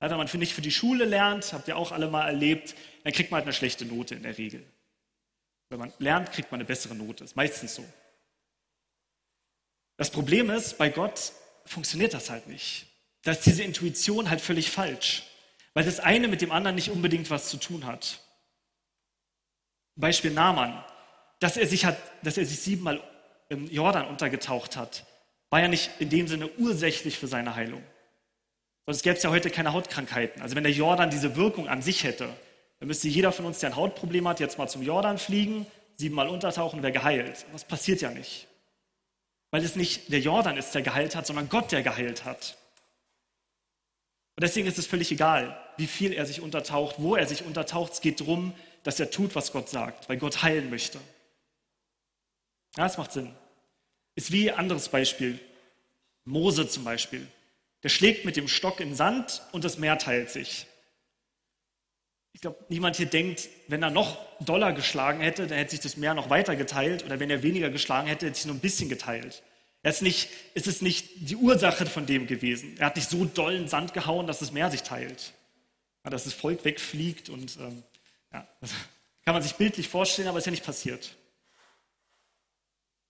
Ja, 0.00 0.10
wenn 0.10 0.16
man 0.16 0.28
nicht 0.34 0.54
für 0.54 0.62
die 0.62 0.70
Schule 0.70 1.04
lernt, 1.04 1.52
habt 1.52 1.66
ihr 1.66 1.76
auch 1.76 1.90
alle 1.90 2.08
mal 2.08 2.26
erlebt, 2.26 2.76
dann 3.02 3.12
kriegt 3.12 3.30
man 3.30 3.38
halt 3.38 3.46
eine 3.46 3.52
schlechte 3.52 3.84
Note 3.84 4.14
in 4.14 4.22
der 4.22 4.38
Regel. 4.38 4.64
Wenn 5.70 5.80
man 5.80 5.92
lernt, 5.98 6.30
kriegt 6.30 6.52
man 6.52 6.60
eine 6.60 6.66
bessere 6.66 6.94
Note. 6.94 7.24
Ist 7.24 7.36
meistens 7.36 7.74
so. 7.74 7.84
Das 9.96 10.10
Problem 10.10 10.48
ist, 10.50 10.78
bei 10.78 10.88
Gott 10.88 11.32
funktioniert 11.64 12.14
das 12.14 12.30
halt 12.30 12.46
nicht. 12.46 12.86
Da 13.22 13.32
ist 13.32 13.44
diese 13.44 13.64
Intuition 13.64 14.30
halt 14.30 14.40
völlig 14.40 14.70
falsch, 14.70 15.24
weil 15.74 15.84
das 15.84 15.98
eine 15.98 16.28
mit 16.28 16.40
dem 16.40 16.52
anderen 16.52 16.76
nicht 16.76 16.90
unbedingt 16.90 17.28
was 17.30 17.50
zu 17.50 17.56
tun 17.56 17.84
hat. 17.84 18.20
Beispiel 19.96 20.30
Naaman, 20.30 20.84
dass 21.40 21.56
er 21.56 21.66
sich, 21.66 21.84
hat, 21.84 21.96
dass 22.22 22.38
er 22.38 22.44
sich 22.44 22.60
siebenmal 22.60 23.02
im 23.48 23.70
Jordan 23.70 24.06
untergetaucht 24.06 24.76
hat, 24.76 25.04
war 25.50 25.60
ja 25.60 25.68
nicht 25.68 25.90
in 25.98 26.10
dem 26.10 26.28
Sinne 26.28 26.48
ursächlich 26.58 27.18
für 27.18 27.26
seine 27.26 27.54
Heilung. 27.54 27.82
Sonst 28.86 29.02
gäbe 29.02 29.16
es 29.16 29.22
ja 29.22 29.30
heute 29.30 29.50
keine 29.50 29.72
Hautkrankheiten. 29.72 30.42
Also 30.42 30.56
wenn 30.56 30.64
der 30.64 30.72
Jordan 30.72 31.10
diese 31.10 31.36
Wirkung 31.36 31.68
an 31.68 31.82
sich 31.82 32.04
hätte, 32.04 32.28
dann 32.78 32.88
müsste 32.88 33.08
jeder 33.08 33.32
von 33.32 33.44
uns, 33.44 33.58
der 33.58 33.70
ein 33.70 33.76
Hautproblem 33.76 34.26
hat, 34.28 34.40
jetzt 34.40 34.58
mal 34.58 34.68
zum 34.68 34.82
Jordan 34.82 35.18
fliegen, 35.18 35.66
siebenmal 35.96 36.28
untertauchen, 36.28 36.82
wäre 36.82 36.92
geheilt. 36.92 37.44
Das 37.52 37.64
passiert 37.64 38.00
ja 38.00 38.10
nicht. 38.10 38.46
Weil 39.50 39.64
es 39.64 39.76
nicht 39.76 40.12
der 40.12 40.20
Jordan 40.20 40.56
ist, 40.56 40.74
der 40.74 40.82
geheilt 40.82 41.16
hat, 41.16 41.26
sondern 41.26 41.48
Gott, 41.48 41.72
der 41.72 41.82
geheilt 41.82 42.24
hat. 42.24 42.56
Und 44.36 44.42
deswegen 44.42 44.68
ist 44.68 44.78
es 44.78 44.86
völlig 44.86 45.10
egal, 45.10 45.58
wie 45.76 45.86
viel 45.86 46.12
er 46.12 46.24
sich 46.24 46.40
untertaucht, 46.40 46.96
wo 46.98 47.16
er 47.16 47.26
sich 47.26 47.44
untertaucht. 47.44 47.94
Es 47.94 48.00
geht 48.00 48.20
darum, 48.20 48.54
dass 48.84 49.00
er 49.00 49.10
tut, 49.10 49.34
was 49.34 49.52
Gott 49.52 49.68
sagt, 49.68 50.08
weil 50.08 50.16
Gott 50.16 50.42
heilen 50.42 50.70
möchte. 50.70 51.00
Ja, 52.76 52.84
das 52.84 52.98
macht 52.98 53.12
Sinn. 53.12 53.34
Ist 54.14 54.32
wie 54.32 54.50
ein 54.50 54.58
anderes 54.58 54.88
Beispiel. 54.88 55.38
Mose 56.24 56.68
zum 56.68 56.84
Beispiel. 56.84 57.26
Der 57.82 57.88
schlägt 57.88 58.24
mit 58.24 58.36
dem 58.36 58.48
Stock 58.48 58.80
in 58.80 58.94
Sand 58.94 59.42
und 59.52 59.64
das 59.64 59.78
Meer 59.78 59.98
teilt 59.98 60.30
sich. 60.30 60.66
Ich 62.32 62.40
glaube, 62.40 62.64
niemand 62.68 62.96
hier 62.96 63.06
denkt, 63.06 63.48
wenn 63.66 63.82
er 63.82 63.90
noch 63.90 64.18
doller 64.40 64.72
geschlagen 64.72 65.20
hätte, 65.20 65.46
dann 65.46 65.58
hätte 65.58 65.72
sich 65.72 65.80
das 65.80 65.96
Meer 65.96 66.14
noch 66.14 66.30
weiter 66.30 66.56
geteilt 66.56 67.04
oder 67.04 67.18
wenn 67.18 67.30
er 67.30 67.42
weniger 67.42 67.70
geschlagen 67.70 68.06
hätte, 68.06 68.26
hätte 68.26 68.36
sich 68.36 68.46
nur 68.46 68.54
ein 68.54 68.60
bisschen 68.60 68.88
geteilt. 68.88 69.42
Er 69.82 69.90
ist 69.90 70.02
nicht, 70.02 70.28
ist 70.54 70.82
nicht 70.82 71.08
die 71.16 71.36
Ursache 71.36 71.86
von 71.86 72.06
dem 72.06 72.26
gewesen. 72.26 72.76
Er 72.78 72.86
hat 72.86 72.96
nicht 72.96 73.08
so 73.08 73.24
dollen 73.24 73.68
Sand 73.68 73.94
gehauen, 73.94 74.26
dass 74.26 74.40
das 74.40 74.52
Meer 74.52 74.70
sich 74.70 74.82
teilt. 74.82 75.32
Ja, 76.04 76.10
dass 76.10 76.24
das 76.24 76.34
Volk 76.34 76.64
wegfliegt 76.64 77.28
und 77.28 77.56
ähm, 77.56 77.82
ja, 78.32 78.46
das 78.60 78.70
kann 79.24 79.34
man 79.34 79.42
sich 79.42 79.54
bildlich 79.54 79.88
vorstellen, 79.88 80.28
aber 80.28 80.38
ist 80.38 80.46
ja 80.46 80.50
nicht 80.50 80.64
passiert. 80.64 81.16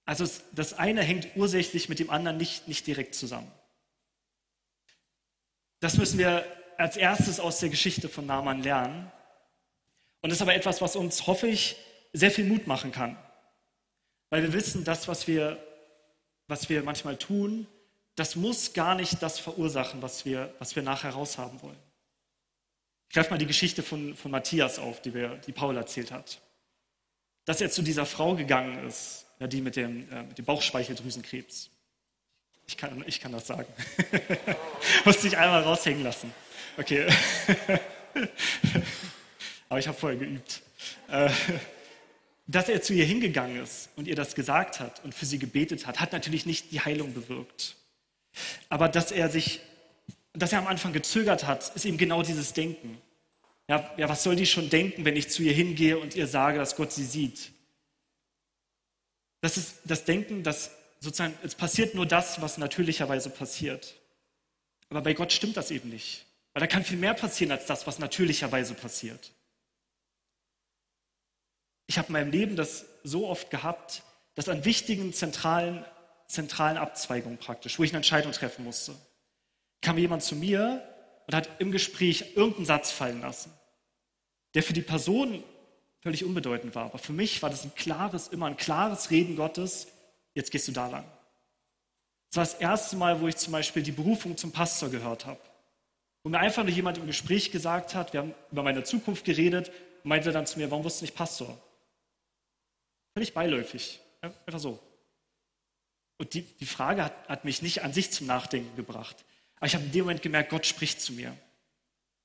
Also 0.08 0.26
das 0.52 0.72
eine 0.72 1.02
hängt 1.02 1.36
ursächlich 1.36 1.90
mit 1.90 1.98
dem 1.98 2.08
anderen 2.08 2.38
nicht, 2.38 2.66
nicht 2.66 2.86
direkt 2.86 3.14
zusammen. 3.14 3.52
Das 5.80 5.98
müssen 5.98 6.18
wir 6.18 6.46
als 6.78 6.96
erstes 6.96 7.38
aus 7.38 7.60
der 7.60 7.68
Geschichte 7.68 8.08
von 8.08 8.24
Naaman 8.24 8.62
lernen. 8.62 9.12
Und 10.22 10.30
das 10.30 10.38
ist 10.38 10.42
aber 10.42 10.54
etwas, 10.54 10.80
was 10.80 10.96
uns, 10.96 11.26
hoffe 11.26 11.46
ich, 11.46 11.76
sehr 12.14 12.30
viel 12.30 12.46
Mut 12.46 12.66
machen 12.66 12.90
kann. 12.90 13.18
Weil 14.30 14.44
wir 14.44 14.54
wissen, 14.54 14.82
das, 14.82 15.08
was 15.08 15.26
wir, 15.26 15.62
was 16.46 16.70
wir 16.70 16.82
manchmal 16.82 17.18
tun, 17.18 17.66
das 18.14 18.34
muss 18.34 18.72
gar 18.72 18.94
nicht 18.94 19.22
das 19.22 19.38
verursachen, 19.38 20.00
was 20.00 20.24
wir, 20.24 20.54
was 20.58 20.74
wir 20.74 20.82
nachher 20.82 21.10
raushaben 21.10 21.60
wollen. 21.60 21.78
Ich 23.10 23.14
greife 23.14 23.28
mal 23.28 23.36
die 23.36 23.44
Geschichte 23.44 23.82
von, 23.82 24.16
von 24.16 24.30
Matthias 24.30 24.78
auf, 24.78 25.02
die, 25.02 25.12
wir, 25.12 25.36
die 25.36 25.52
Paul 25.52 25.76
erzählt 25.76 26.12
hat. 26.12 26.40
Dass 27.44 27.60
er 27.60 27.70
zu 27.70 27.82
dieser 27.82 28.06
Frau 28.06 28.36
gegangen 28.36 28.86
ist, 28.88 29.26
ja, 29.40 29.46
die 29.46 29.60
mit 29.60 29.76
dem, 29.76 30.10
äh, 30.10 30.22
mit 30.24 30.38
dem 30.38 30.44
Bauchspeicheldrüsenkrebs. 30.44 31.70
Ich 32.66 32.76
kann, 32.76 33.02
ich 33.06 33.20
kann 33.20 33.32
das 33.32 33.46
sagen. 33.46 33.72
Musste 35.04 35.26
ich 35.26 35.36
einmal 35.36 35.62
raushängen 35.62 36.02
lassen. 36.02 36.32
Okay. 36.76 37.06
Aber 39.68 39.78
ich 39.78 39.88
habe 39.88 39.96
vorher 39.98 40.18
geübt. 40.18 40.62
Äh, 41.08 41.30
dass 42.46 42.68
er 42.68 42.82
zu 42.82 42.94
ihr 42.94 43.04
hingegangen 43.04 43.62
ist 43.62 43.90
und 43.96 44.08
ihr 44.08 44.16
das 44.16 44.34
gesagt 44.34 44.80
hat 44.80 45.04
und 45.04 45.14
für 45.14 45.26
sie 45.26 45.38
gebetet 45.38 45.86
hat, 45.86 46.00
hat 46.00 46.12
natürlich 46.12 46.46
nicht 46.46 46.72
die 46.72 46.80
Heilung 46.80 47.12
bewirkt. 47.12 47.76
Aber 48.70 48.88
dass 48.88 49.12
er 49.12 49.28
sich, 49.28 49.60
dass 50.32 50.52
er 50.52 50.58
am 50.58 50.66
Anfang 50.66 50.92
gezögert 50.92 51.46
hat, 51.46 51.74
ist 51.74 51.84
eben 51.84 51.98
genau 51.98 52.22
dieses 52.22 52.54
Denken. 52.54 52.98
Ja, 53.68 53.90
ja, 53.98 54.08
was 54.08 54.22
soll 54.22 54.34
die 54.34 54.46
schon 54.46 54.70
denken, 54.70 55.04
wenn 55.04 55.14
ich 55.14 55.28
zu 55.28 55.42
ihr 55.42 55.52
hingehe 55.52 55.98
und 55.98 56.16
ihr 56.16 56.26
sage, 56.26 56.58
dass 56.58 56.74
Gott 56.74 56.90
sie 56.90 57.04
sieht? 57.04 57.50
Das 59.40 59.56
ist 59.56 59.78
das 59.84 60.04
Denken, 60.04 60.42
dass 60.42 60.72
sozusagen, 61.00 61.34
es 61.42 61.54
passiert 61.54 61.94
nur 61.94 62.06
das, 62.06 62.40
was 62.40 62.58
natürlicherweise 62.58 63.30
passiert. 63.30 63.94
Aber 64.88 65.02
bei 65.02 65.14
Gott 65.14 65.32
stimmt 65.32 65.56
das 65.56 65.70
eben 65.70 65.90
nicht. 65.90 66.26
Weil 66.52 66.60
da 66.60 66.66
kann 66.66 66.84
viel 66.84 66.98
mehr 66.98 67.14
passieren 67.14 67.52
als 67.52 67.66
das, 67.66 67.86
was 67.86 67.98
natürlicherweise 67.98 68.74
passiert. 68.74 69.32
Ich 71.86 71.98
habe 71.98 72.08
in 72.08 72.14
meinem 72.14 72.30
Leben 72.30 72.56
das 72.56 72.86
so 73.04 73.28
oft 73.28 73.50
gehabt, 73.50 74.02
dass 74.34 74.48
an 74.48 74.64
wichtigen 74.64 75.12
zentralen, 75.12 75.84
zentralen 76.26 76.76
Abzweigungen 76.76 77.38
praktisch, 77.38 77.78
wo 77.78 77.84
ich 77.84 77.90
eine 77.90 77.98
Entscheidung 77.98 78.32
treffen 78.32 78.64
musste, 78.64 78.94
kam 79.80 79.98
jemand 79.98 80.22
zu 80.22 80.36
mir 80.36 80.82
und 81.26 81.34
hat 81.34 81.48
im 81.60 81.70
Gespräch 81.70 82.36
irgendeinen 82.36 82.66
Satz 82.66 82.90
fallen 82.90 83.20
lassen, 83.20 83.52
der 84.54 84.62
für 84.62 84.72
die 84.72 84.82
Person 84.82 85.42
völlig 86.00 86.24
unbedeutend 86.24 86.74
war. 86.74 86.86
Aber 86.86 86.98
für 86.98 87.12
mich 87.12 87.42
war 87.42 87.50
das 87.50 87.64
ein 87.64 87.74
klares, 87.74 88.28
immer 88.28 88.46
ein 88.46 88.56
klares 88.56 89.10
Reden 89.10 89.36
Gottes, 89.36 89.88
jetzt 90.34 90.50
gehst 90.50 90.68
du 90.68 90.72
da 90.72 90.88
lang. 90.88 91.04
Das 92.30 92.36
war 92.36 92.44
das 92.44 92.54
erste 92.54 92.96
Mal, 92.96 93.20
wo 93.20 93.28
ich 93.28 93.36
zum 93.36 93.52
Beispiel 93.52 93.82
die 93.82 93.92
Berufung 93.92 94.36
zum 94.36 94.52
Pastor 94.52 94.90
gehört 94.90 95.26
habe. 95.26 95.40
Wo 96.22 96.28
mir 96.28 96.38
einfach 96.38 96.62
nur 96.62 96.72
jemand 96.72 96.98
im 96.98 97.06
Gespräch 97.06 97.50
gesagt 97.50 97.94
hat, 97.94 98.12
wir 98.12 98.20
haben 98.20 98.34
über 98.50 98.62
meine 98.62 98.84
Zukunft 98.84 99.24
geredet 99.24 99.70
und 100.02 100.08
meinte 100.08 100.30
dann 100.30 100.46
zu 100.46 100.58
mir, 100.58 100.70
warum 100.70 100.84
wirst 100.84 101.00
du 101.00 101.04
nicht 101.04 101.14
Pastor? 101.14 101.58
Völlig 103.14 103.32
beiläufig, 103.32 104.00
einfach 104.20 104.60
so. 104.60 104.78
Und 106.18 106.34
die, 106.34 106.42
die 106.42 106.66
Frage 106.66 107.04
hat, 107.04 107.28
hat 107.28 107.44
mich 107.44 107.62
nicht 107.62 107.82
an 107.82 107.92
sich 107.92 108.10
zum 108.10 108.26
Nachdenken 108.26 108.76
gebracht. 108.76 109.24
Aber 109.56 109.66
ich 109.66 109.74
habe 109.74 109.84
in 109.84 109.92
dem 109.92 110.04
Moment 110.04 110.22
gemerkt, 110.22 110.50
Gott 110.50 110.66
spricht 110.66 111.00
zu 111.00 111.12
mir. 111.12 111.34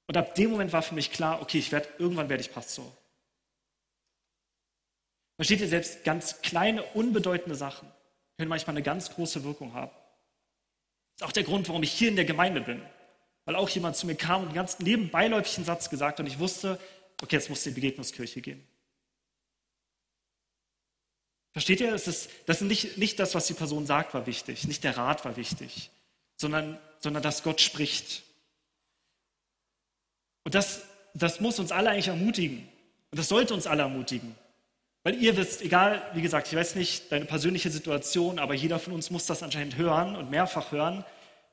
Und 0.08 0.18
ab 0.18 0.36
dem 0.36 0.52
Moment 0.52 0.74
war 0.74 0.82
für 0.82 0.96
mich 0.96 1.12
klar, 1.12 1.42
okay, 1.42 1.60
ich 1.60 1.72
werd, 1.72 1.88
irgendwann 2.00 2.30
werde 2.30 2.42
ich 2.42 2.52
Pastor. 2.52 2.92
Versteht 5.36 5.62
ihr, 5.62 5.68
selbst 5.68 6.04
ganz 6.04 6.42
kleine, 6.42 6.84
unbedeutende 6.84 7.56
Sachen 7.56 7.90
können 8.38 8.50
manchmal 8.50 8.76
eine 8.76 8.84
ganz 8.84 9.12
große 9.12 9.44
Wirkung 9.44 9.74
haben. 9.74 9.92
Das 11.16 11.22
ist 11.22 11.28
auch 11.28 11.32
der 11.32 11.44
Grund, 11.44 11.68
warum 11.68 11.84
ich 11.84 11.92
hier 11.92 12.10
in 12.10 12.16
der 12.16 12.26
Gemeinde 12.26 12.62
bin. 12.62 12.82
Weil 13.46 13.56
auch 13.56 13.70
jemand 13.70 13.96
zu 13.96 14.08
mir 14.08 14.16
kam 14.16 14.42
und 14.42 14.48
einen 14.48 14.56
ganz 14.56 14.80
nebenbeiläufigen 14.80 15.66
Satz 15.66 15.90
gesagt 15.90 16.20
und 16.20 16.28
ich 16.28 16.40
wusste, 16.40 16.80
okay, 17.22 17.36
jetzt 17.36 17.50
muss 17.50 17.66
in 17.66 17.74
die 17.74 17.82
Begegnungskirche 17.82 18.42
gehen. 18.42 18.66
Versteht 21.52 21.82
ihr? 21.82 21.92
Das 21.92 22.08
ist, 22.08 22.30
das 22.48 22.62
ist 22.62 22.68
nicht, 22.68 22.98
nicht 22.98 23.20
das, 23.20 23.36
was 23.36 23.46
die 23.46 23.54
Person 23.54 23.86
sagt, 23.86 24.14
war 24.14 24.26
wichtig, 24.26 24.68
nicht 24.68 24.84
der 24.84 24.98
Rat 24.98 25.24
war 25.24 25.36
wichtig, 25.36 25.92
sondern, 26.36 26.80
sondern 27.00 27.22
dass 27.22 27.44
Gott 27.44 27.62
spricht. 27.62 28.24
Und 30.46 30.56
das, 30.56 30.82
das 31.14 31.40
muss 31.40 31.60
uns 31.60 31.72
alle 31.72 31.92
eigentlich 31.92 32.08
ermutigen. 32.08 32.68
Und 33.12 33.20
das 33.20 33.28
sollte 33.28 33.54
uns 33.54 33.68
alle 33.68 33.84
ermutigen. 33.84 34.36
Weil 35.04 35.22
ihr 35.22 35.36
wisst, 35.36 35.62
egal, 35.62 36.02
wie 36.14 36.22
gesagt, 36.22 36.48
ich 36.48 36.56
weiß 36.56 36.76
nicht 36.76 37.12
deine 37.12 37.26
persönliche 37.26 37.70
Situation, 37.70 38.40
aber 38.40 38.54
jeder 38.54 38.80
von 38.80 38.94
uns 38.94 39.12
muss 39.12 39.26
das 39.26 39.44
anscheinend 39.44 39.76
hören 39.76 40.16
und 40.16 40.32
mehrfach 40.32 40.72
hören. 40.72 41.04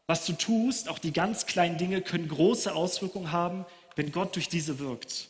Was 0.06 0.24
du 0.26 0.32
tust, 0.34 0.88
auch 0.88 0.98
die 0.98 1.12
ganz 1.12 1.46
kleinen 1.46 1.76
Dinge 1.76 2.00
können 2.00 2.28
große 2.28 2.72
Auswirkungen 2.72 3.32
haben, 3.32 3.66
wenn 3.96 4.12
Gott 4.12 4.36
durch 4.36 4.48
diese 4.48 4.78
wirkt. 4.78 5.28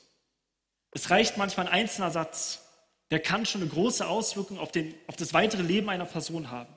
Es 0.92 1.10
reicht 1.10 1.38
manchmal 1.38 1.66
ein 1.66 1.72
einzelner 1.72 2.10
Satz, 2.10 2.62
der 3.10 3.20
kann 3.20 3.46
schon 3.46 3.62
eine 3.62 3.70
große 3.70 4.06
Auswirkung 4.06 4.58
auf, 4.58 4.70
den, 4.70 4.94
auf 5.06 5.16
das 5.16 5.32
weitere 5.34 5.62
Leben 5.62 5.88
einer 5.88 6.04
Person 6.04 6.50
haben. 6.50 6.72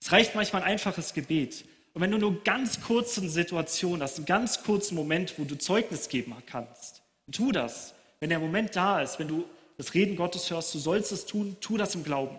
Es 0.00 0.12
reicht 0.12 0.34
manchmal 0.34 0.62
ein 0.62 0.68
einfaches 0.68 1.14
Gebet. 1.14 1.64
Und 1.94 2.02
wenn 2.02 2.10
du 2.10 2.18
nur 2.18 2.42
ganz 2.44 2.82
kurze 2.82 3.26
Situation 3.28 4.02
hast, 4.02 4.18
einen 4.18 4.26
ganz 4.26 4.62
kurzen 4.62 4.94
Moment, 4.94 5.38
wo 5.38 5.44
du 5.44 5.56
Zeugnis 5.56 6.08
geben 6.08 6.36
kannst, 6.46 7.02
tu 7.32 7.52
das. 7.52 7.94
Wenn 8.20 8.30
der 8.30 8.38
Moment 8.38 8.76
da 8.76 9.00
ist, 9.00 9.18
wenn 9.18 9.28
du 9.28 9.44
das 9.76 9.94
Reden 9.94 10.16
Gottes 10.16 10.50
hörst, 10.50 10.74
du 10.74 10.78
sollst 10.78 11.12
es 11.12 11.26
tun, 11.26 11.56
tu 11.60 11.76
das 11.76 11.94
im 11.94 12.04
Glauben. 12.04 12.38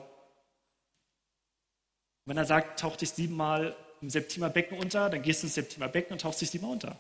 wenn 2.25 2.37
er 2.37 2.45
sagt, 2.45 2.79
tauch 2.79 2.97
dich 2.97 3.11
siebenmal 3.11 3.75
im 4.01 4.09
Septimer 4.09 4.49
Becken 4.49 4.77
unter, 4.77 5.09
dann 5.09 5.21
gehst 5.21 5.43
du 5.43 5.47
ins 5.47 5.55
Septimer 5.55 5.87
Becken 5.87 6.13
und 6.13 6.21
tauchst 6.21 6.41
dich 6.41 6.49
siebenmal 6.49 6.73
unter. 6.73 6.97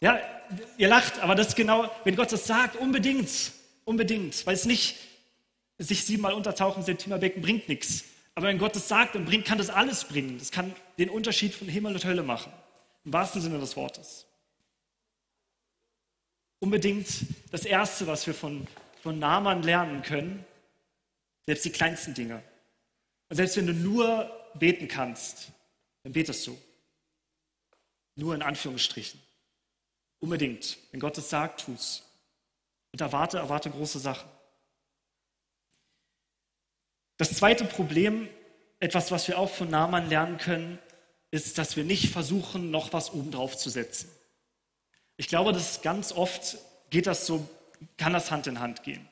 Ja, 0.00 0.18
ihr 0.78 0.88
lacht, 0.88 1.18
aber 1.18 1.34
das 1.34 1.48
ist 1.48 1.56
genau, 1.56 1.90
wenn 2.04 2.16
Gott 2.16 2.32
das 2.32 2.46
sagt, 2.46 2.76
unbedingt, 2.76 3.28
unbedingt, 3.84 4.46
weil 4.46 4.54
es 4.54 4.64
nicht, 4.64 4.96
sich 5.76 6.04
siebenmal 6.04 6.32
untertauchen 6.32 6.80
im 6.80 6.86
Septimer 6.86 7.18
Becken 7.18 7.42
bringt 7.42 7.68
nichts. 7.68 8.04
Aber 8.34 8.46
wenn 8.46 8.58
Gott 8.58 8.74
das 8.74 8.88
sagt 8.88 9.16
und 9.16 9.26
bringt, 9.26 9.44
kann 9.44 9.58
das 9.58 9.70
alles 9.70 10.04
bringen. 10.04 10.38
Das 10.38 10.50
kann 10.50 10.74
den 10.98 11.10
Unterschied 11.10 11.54
von 11.54 11.68
Himmel 11.68 11.94
und 11.94 12.04
Hölle 12.04 12.22
machen. 12.22 12.52
Im 13.04 13.12
wahrsten 13.12 13.40
Sinne 13.40 13.58
des 13.58 13.76
Wortes 13.76 14.27
unbedingt 16.60 17.08
das 17.50 17.64
Erste, 17.64 18.06
was 18.06 18.26
wir 18.26 18.34
von, 18.34 18.66
von 19.02 19.18
Naaman 19.18 19.62
lernen 19.62 20.02
können, 20.02 20.44
Selbst 21.46 21.64
die 21.64 21.72
kleinsten 21.72 22.14
Dinge. 22.14 22.42
Und 23.28 23.36
selbst 23.36 23.56
wenn 23.56 23.66
du 23.66 23.72
nur 23.72 24.30
beten 24.54 24.88
kannst, 24.88 25.50
dann 26.02 26.12
betest 26.12 26.46
du. 26.46 26.58
Nur 28.16 28.34
in 28.34 28.42
Anführungsstrichen. 28.42 29.20
Unbedingt. 30.20 30.78
Wenn 30.90 31.00
Gott 31.00 31.16
es 31.18 31.30
sagt, 31.30 31.64
tu's. 31.64 32.04
Und 32.92 33.00
erwarte, 33.00 33.38
erwarte 33.38 33.70
große 33.70 33.98
Sachen. 33.98 34.28
Das 37.18 37.32
zweite 37.32 37.64
Problem, 37.64 38.28
etwas, 38.80 39.10
was 39.10 39.28
wir 39.28 39.38
auch 39.38 39.50
von 39.50 39.70
Naaman 39.70 40.08
lernen 40.08 40.38
können, 40.38 40.78
ist, 41.30 41.58
dass 41.58 41.76
wir 41.76 41.84
nicht 41.84 42.10
versuchen, 42.10 42.70
noch 42.70 42.92
was 42.92 43.12
obendrauf 43.12 43.56
zu 43.56 43.70
setzen. 43.70 44.10
Ich 45.18 45.28
glaube, 45.28 45.52
dass 45.52 45.82
ganz 45.82 46.12
oft 46.12 46.56
geht 46.90 47.06
das 47.06 47.26
so, 47.26 47.46
kann 47.96 48.12
das 48.12 48.30
Hand 48.30 48.46
in 48.46 48.60
Hand 48.60 48.84
gehen. 48.84 49.06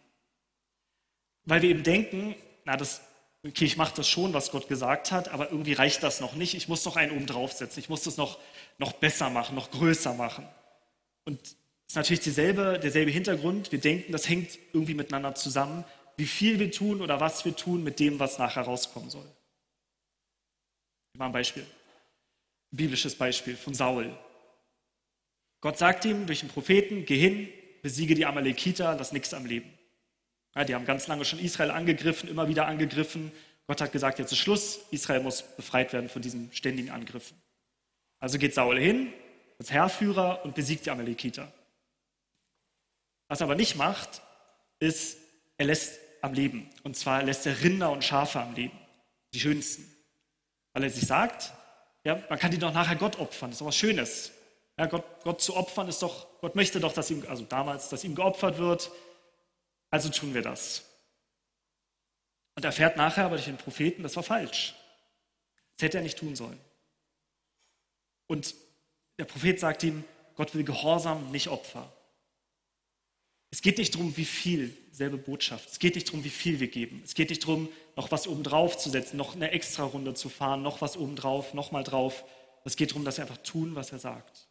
Weil 1.45 1.63
wir 1.63 1.71
eben 1.71 1.83
denken, 1.83 2.35
na, 2.65 2.77
das, 2.77 3.03
okay, 3.45 3.65
ich 3.65 3.77
mache 3.77 3.95
das 3.97 4.09
schon, 4.09 4.33
was 4.33 4.51
Gott 4.51 4.69
gesagt 4.69 5.13
hat, 5.13 5.29
aber 5.29 5.51
irgendwie 5.51 5.75
reicht 5.75 6.03
das 6.03 6.21
noch 6.21 6.35
nicht. 6.35 6.55
Ich 6.55 6.69
muss 6.69 6.85
noch 6.85 6.97
einen 6.97 7.13
oben 7.13 7.27
draufsetzen. 7.27 7.81
Ich 7.81 7.89
muss 7.89 8.05
das 8.05 8.17
noch, 8.17 8.39
noch 8.79 8.93
besser 8.93 9.31
machen, 9.31 9.57
noch 9.57 9.71
größer 9.71 10.15
machen. 10.15 10.49
Und 11.25 11.41
es 11.43 11.57
ist 11.89 11.97
natürlich 11.97 12.21
dieselbe, 12.21 12.79
derselbe 12.81 13.11
Hintergrund. 13.11 13.73
Wir 13.73 13.81
denken, 13.81 14.13
das 14.13 14.29
hängt 14.29 14.59
irgendwie 14.73 14.95
miteinander 14.95 15.35
zusammen, 15.35 15.85
wie 16.17 16.27
viel 16.27 16.61
wir 16.61 16.71
tun 16.71 17.03
oder 17.03 17.21
was 17.21 17.45
wir 17.45 17.55
tun 17.55 17.83
mit 17.83 17.99
dem, 17.99 18.21
was 18.21 18.39
nachher 18.39 18.63
rauskommen 18.63 19.11
soll. 19.11 19.27
Ich 21.13 21.19
mache 21.19 21.31
ein 21.31 21.33
Beispiel. 21.33 21.65
Ein 21.65 22.77
biblisches 22.77 23.17
Beispiel 23.17 23.57
von 23.57 23.75
Saul. 23.75 24.17
Gott 25.61 25.79
sagt 25.79 26.05
ihm 26.05 26.27
durch 26.27 26.41
den 26.41 26.49
Propheten, 26.49 27.05
geh 27.07 27.19
hin, 27.19 27.49
besiege 27.83 28.15
die 28.15 28.27
Amalekiter, 28.27 28.95
lass 28.97 29.13
nichts 29.13 29.35
am 29.35 29.47
Leben. 29.47 29.73
Ja, 30.55 30.65
die 30.65 30.75
haben 30.75 30.87
ganz 30.87 31.07
lange 31.07 31.25
schon 31.25 31.39
Israel 31.39 31.71
angegriffen, 31.71 32.29
immer 32.29 32.49
wieder 32.49 32.67
angegriffen. 32.67 33.33
Gott 33.67 33.81
hat 33.81 33.93
gesagt, 33.93 34.19
jetzt 34.19 34.33
ist 34.33 34.39
Schluss, 34.39 34.81
Israel 34.91 35.21
muss 35.21 35.43
befreit 35.43 35.93
werden 35.93 36.09
von 36.09 36.23
diesen 36.23 36.53
ständigen 36.53 36.91
Angriffen. 36.91 37.37
Also 38.19 38.39
geht 38.39 38.55
Saul 38.55 38.79
hin, 38.79 39.13
als 39.59 39.71
Herrführer 39.71 40.45
und 40.45 40.55
besiegt 40.55 40.87
die 40.87 40.91
Amalekiter. 40.91 41.53
Was 43.29 43.41
er 43.41 43.45
aber 43.45 43.55
nicht 43.55 43.77
macht, 43.77 44.23
ist, 44.79 45.19
er 45.59 45.67
lässt 45.67 45.99
am 46.23 46.33
Leben. 46.33 46.69
Und 46.83 46.97
zwar 46.97 47.23
lässt 47.23 47.47
er 47.47 47.61
Rinder 47.63 47.91
und 47.91 48.05
Schafe 48.05 48.41
am 48.41 48.55
Leben. 48.55 48.79
Die 49.35 49.41
schönsten. 49.41 49.85
Weil 50.73 50.85
er 50.85 50.91
sich 50.91 51.07
sagt, 51.07 51.53
ja, 52.05 52.23
man 52.29 52.39
kann 52.39 52.51
die 52.51 52.59
doch 52.59 52.73
nachher 52.73 52.97
Gott 52.97 53.19
opfern. 53.19 53.51
Das 53.51 53.57
ist 53.57 53.61
doch 53.61 53.67
was 53.67 53.77
Schönes. 53.77 54.33
Ja, 54.79 54.87
Gott, 54.87 55.05
Gott 55.25 55.41
zu 55.41 55.57
opfern 55.57 55.89
ist 55.89 56.03
doch, 56.03 56.27
Gott 56.41 56.55
möchte 56.55 56.81
doch, 56.81 56.93
dass 56.93 57.11
ihm, 57.11 57.25
also 57.29 57.45
damals, 57.45 57.89
dass 57.89 58.05
ihm 58.05 58.15
geopfert 58.15 58.59
wird. 58.59 58.91
Also 59.91 60.09
tun 60.11 60.35
wir 60.35 60.43
das. 60.43 60.85
Und 62.55 62.65
er 62.65 62.69
erfährt 62.69 62.97
nachher 62.97 63.25
aber 63.27 63.37
durch 63.37 63.47
den 63.47 63.57
Propheten, 63.57 64.03
das 64.03 64.17
war 64.17 64.23
falsch. 64.23 64.75
Das 65.77 65.85
hätte 65.85 65.99
er 65.99 66.03
nicht 66.03 66.19
tun 66.19 66.37
sollen. 66.37 66.61
Und 68.27 68.55
der 69.19 69.25
Prophet 69.25 69.61
sagt 69.61 69.83
ihm, 69.83 70.05
Gott 70.35 70.55
will 70.55 70.65
Gehorsam, 70.65 71.31
nicht 71.31 71.49
Opfer. 71.49 71.91
Es 73.51 73.63
geht 73.63 73.79
nicht 73.79 73.95
darum, 73.95 74.17
wie 74.17 74.25
viel, 74.25 74.77
selbe 74.91 75.17
Botschaft. 75.17 75.71
Es 75.71 75.79
geht 75.79 75.95
nicht 75.95 76.09
darum, 76.09 76.25
wie 76.25 76.31
viel 76.31 76.61
wir 76.61 76.69
geben. 76.69 77.01
Es 77.05 77.15
geht 77.15 77.31
nicht 77.31 77.43
darum, 77.45 77.69
noch 77.95 78.11
was 78.11 78.27
obendrauf 78.27 78.77
zu 78.77 78.91
setzen, 78.91 79.17
noch 79.17 79.35
eine 79.35 79.53
extra 79.53 79.85
Runde 79.85 80.15
zu 80.15 80.29
fahren, 80.29 80.63
noch 80.63 80.81
was 80.81 80.97
obendrauf, 80.97 81.55
noch 81.55 81.73
mal 81.73 81.85
drauf. 81.85 82.25
Es 82.65 82.77
geht 82.77 82.91
darum, 82.91 83.05
dass 83.05 83.17
wir 83.17 83.23
einfach 83.23 83.39
tun, 83.39 83.75
was 83.75 83.93
er 83.93 83.99
sagt. 83.99 84.46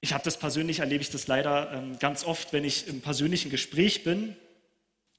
Ich 0.00 0.12
habe 0.12 0.24
das 0.24 0.38
persönlich, 0.38 0.80
erlebe 0.80 1.02
ich 1.02 1.10
das 1.10 1.26
leider 1.26 1.72
ähm, 1.72 1.98
ganz 1.98 2.24
oft, 2.24 2.52
wenn 2.52 2.64
ich 2.64 2.88
im 2.88 3.00
persönlichen 3.00 3.50
Gespräch 3.50 4.02
bin 4.02 4.36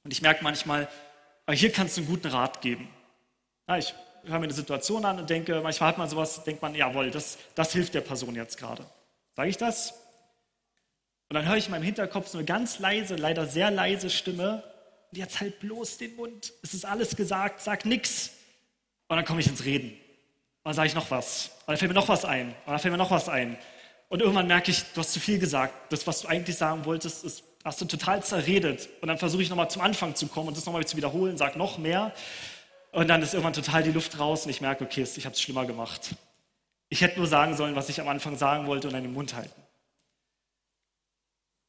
und 0.03 0.11
ich 0.11 0.21
merke 0.21 0.43
manchmal, 0.43 0.87
ah, 1.45 1.51
hier 1.51 1.71
kannst 1.71 1.97
du 1.97 2.01
einen 2.01 2.09
guten 2.09 2.27
Rat 2.27 2.61
geben. 2.61 2.89
Ja, 3.67 3.77
ich 3.77 3.93
höre 4.23 4.39
mir 4.39 4.45
eine 4.45 4.53
Situation 4.53 5.05
an 5.05 5.19
und 5.19 5.29
denke, 5.29 5.61
manchmal 5.61 5.89
hat 5.89 5.97
man 5.97 6.09
sowas, 6.09 6.43
denkt 6.43 6.61
man, 6.61 6.73
jawohl, 6.73 7.11
das, 7.11 7.37
das 7.55 7.73
hilft 7.73 7.93
der 7.93 8.01
Person 8.01 8.35
jetzt 8.35 8.57
gerade. 8.57 8.85
Sage 9.35 9.49
ich 9.49 9.57
das? 9.57 9.93
Und 11.29 11.35
dann 11.35 11.47
höre 11.47 11.57
ich 11.57 11.67
in 11.67 11.71
meinem 11.71 11.83
Hinterkopf 11.83 12.27
so 12.27 12.37
eine 12.37 12.45
ganz 12.45 12.79
leise, 12.79 13.15
leider 13.15 13.45
sehr 13.45 13.71
leise 13.71 14.09
Stimme, 14.09 14.63
und 15.11 15.17
jetzt 15.17 15.41
halt 15.41 15.59
bloß 15.59 15.97
den 15.97 16.15
Mund, 16.15 16.53
es 16.63 16.73
ist 16.73 16.85
alles 16.85 17.15
gesagt, 17.17 17.59
sag 17.59 17.85
nix. 17.85 18.31
Und 19.09 19.17
dann 19.17 19.25
komme 19.25 19.41
ich 19.41 19.47
ins 19.47 19.65
Reden. 19.65 19.89
Und 19.89 19.99
dann 20.63 20.73
sage 20.73 20.87
ich 20.87 20.95
noch 20.95 21.11
was. 21.11 21.51
Und 21.61 21.69
dann 21.69 21.77
fällt 21.77 21.91
mir 21.91 21.95
noch 21.95 22.07
was 22.07 22.23
ein. 22.23 22.47
Und 22.47 22.67
dann 22.67 22.79
fällt 22.79 22.93
mir 22.93 22.97
noch 22.97 23.11
was 23.11 23.27
ein. 23.27 23.57
Und 24.11 24.19
irgendwann 24.19 24.47
merke 24.47 24.71
ich, 24.71 24.83
du 24.93 24.99
hast 24.99 25.13
zu 25.13 25.21
viel 25.21 25.39
gesagt. 25.39 25.73
Das, 25.89 26.05
was 26.05 26.19
du 26.19 26.27
eigentlich 26.27 26.57
sagen 26.57 26.83
wolltest, 26.83 27.23
ist, 27.23 27.43
hast 27.63 27.79
du 27.79 27.85
total 27.85 28.21
zerredet. 28.21 28.89
Und 28.99 29.07
dann 29.07 29.17
versuche 29.17 29.41
ich 29.41 29.49
nochmal 29.49 29.71
zum 29.71 29.81
Anfang 29.81 30.15
zu 30.15 30.27
kommen 30.27 30.49
und 30.49 30.57
das 30.57 30.65
nochmal 30.65 30.85
zu 30.85 30.97
wiederholen, 30.97 31.37
sag 31.37 31.55
noch 31.55 31.77
mehr. 31.77 32.13
Und 32.91 33.07
dann 33.07 33.21
ist 33.21 33.33
irgendwann 33.33 33.53
total 33.53 33.83
die 33.83 33.91
Luft 33.93 34.19
raus 34.19 34.43
und 34.43 34.51
ich 34.51 34.59
merke, 34.59 34.83
okay, 34.83 35.03
ich 35.03 35.25
habe 35.25 35.33
es 35.33 35.41
schlimmer 35.41 35.65
gemacht. 35.65 36.13
Ich 36.89 36.99
hätte 36.99 37.19
nur 37.19 37.27
sagen 37.27 37.55
sollen, 37.55 37.73
was 37.77 37.87
ich 37.87 38.01
am 38.01 38.09
Anfang 38.09 38.35
sagen 38.35 38.67
wollte 38.67 38.87
und 38.87 38.93
dann 38.93 39.03
den 39.03 39.13
Mund 39.13 39.33
halten. 39.33 39.61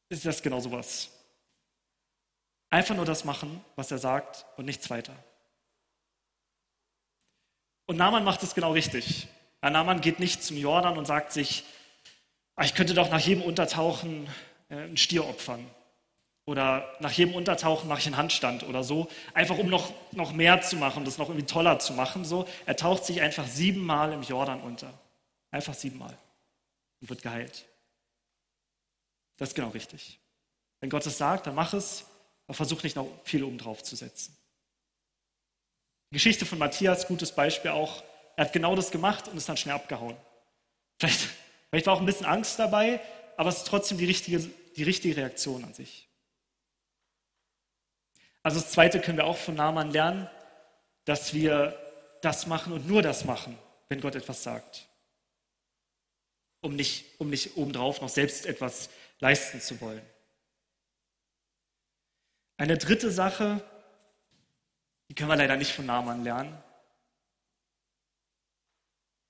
Ist 0.09 0.25
das 0.25 0.43
genau 0.43 0.59
sowas? 0.59 1.11
Einfach 2.69 2.93
nur 2.93 3.05
das 3.05 3.23
machen, 3.23 3.63
was 3.77 3.89
er 3.89 3.99
sagt 3.99 4.45
und 4.57 4.65
nichts 4.65 4.89
weiter. 4.89 5.15
Und 7.85 7.95
Naaman 7.95 8.25
macht 8.25 8.43
es 8.43 8.53
genau 8.53 8.73
richtig. 8.73 9.29
Naaman 9.61 10.01
geht 10.01 10.19
nicht 10.19 10.43
zum 10.43 10.57
Jordan 10.57 10.97
und 10.97 11.05
sagt 11.05 11.31
sich, 11.31 11.63
ich 12.61 12.75
könnte 12.75 12.93
doch 12.93 13.09
nach 13.09 13.19
jedem 13.19 13.43
Untertauchen 13.43 14.27
äh, 14.69 14.75
einen 14.75 14.97
Stier 14.97 15.27
opfern. 15.27 15.65
Oder 16.45 16.93
nach 16.99 17.11
jedem 17.11 17.35
Untertauchen 17.35 17.87
mache 17.87 17.99
ich 17.99 18.05
einen 18.05 18.17
Handstand 18.17 18.63
oder 18.63 18.83
so. 18.83 19.07
Einfach 19.33 19.57
um 19.57 19.67
noch, 19.67 19.93
noch 20.11 20.33
mehr 20.33 20.61
zu 20.61 20.75
machen, 20.75 21.05
das 21.05 21.17
noch 21.17 21.29
irgendwie 21.29 21.45
toller 21.45 21.79
zu 21.79 21.93
machen. 21.93 22.25
So. 22.25 22.47
Er 22.65 22.75
taucht 22.75 23.05
sich 23.05 23.21
einfach 23.21 23.47
siebenmal 23.47 24.11
im 24.11 24.23
Jordan 24.23 24.61
unter. 24.61 24.93
Einfach 25.51 25.73
siebenmal. 25.73 26.17
Und 26.99 27.09
wird 27.09 27.21
geheilt. 27.21 27.65
Das 29.37 29.49
ist 29.49 29.55
genau 29.55 29.69
richtig. 29.69 30.19
Wenn 30.81 30.89
Gott 30.89 31.05
es 31.05 31.17
sagt, 31.17 31.47
dann 31.47 31.55
mach 31.55 31.73
es, 31.73 32.05
aber 32.45 32.55
versuch 32.55 32.83
nicht 32.83 32.97
noch 32.97 33.07
viel 33.23 33.43
oben 33.43 33.57
drauf 33.57 33.81
zu 33.81 33.95
setzen. 33.95 34.35
Die 36.09 36.15
Geschichte 36.15 36.45
von 36.45 36.59
Matthias, 36.59 37.07
gutes 37.07 37.31
Beispiel 37.31 37.71
auch. 37.71 38.03
Er 38.35 38.45
hat 38.45 38.53
genau 38.53 38.75
das 38.75 38.91
gemacht 38.91 39.29
und 39.29 39.37
ist 39.37 39.47
dann 39.47 39.57
schnell 39.57 39.75
abgehauen. 39.75 40.17
Vielleicht 40.99 41.29
Vielleicht 41.73 41.87
war 41.87 41.95
auch 41.95 42.01
ein 42.01 42.05
bisschen 42.05 42.27
Angst 42.27 42.59
dabei, 42.59 43.01
aber 43.35 43.49
es 43.49 43.57
ist 43.57 43.67
trotzdem 43.67 43.97
die 43.97 44.05
richtige, 44.05 44.37
die 44.75 44.83
richtige 44.83 45.17
Reaktion 45.17 45.63
an 45.63 45.73
sich. 45.73 46.07
Also 48.43 48.59
das 48.59 48.69
Zweite 48.69 49.01
können 49.01 49.17
wir 49.17 49.25
auch 49.25 49.37
von 49.37 49.55
Naaman 49.55 49.89
lernen, 49.89 50.29
dass 51.05 51.33
wir 51.33 51.75
das 52.21 52.45
machen 52.45 52.73
und 52.73 52.87
nur 52.87 53.01
das 53.01 53.25
machen, 53.25 53.57
wenn 53.89 54.01
Gott 54.01 54.13
etwas 54.13 54.43
sagt. 54.43 54.87
Um 56.61 56.75
nicht, 56.75 57.19
um 57.19 57.31
nicht 57.31 57.57
obendrauf 57.57 58.01
noch 58.01 58.09
selbst 58.09 58.45
etwas 58.45 58.91
leisten 59.17 59.59
zu 59.59 59.81
wollen. 59.81 60.05
Eine 62.57 62.77
dritte 62.77 63.09
Sache, 63.09 63.67
die 65.09 65.15
können 65.15 65.29
wir 65.29 65.37
leider 65.37 65.57
nicht 65.57 65.71
von 65.71 65.87
Naaman 65.87 66.23
lernen, 66.23 66.55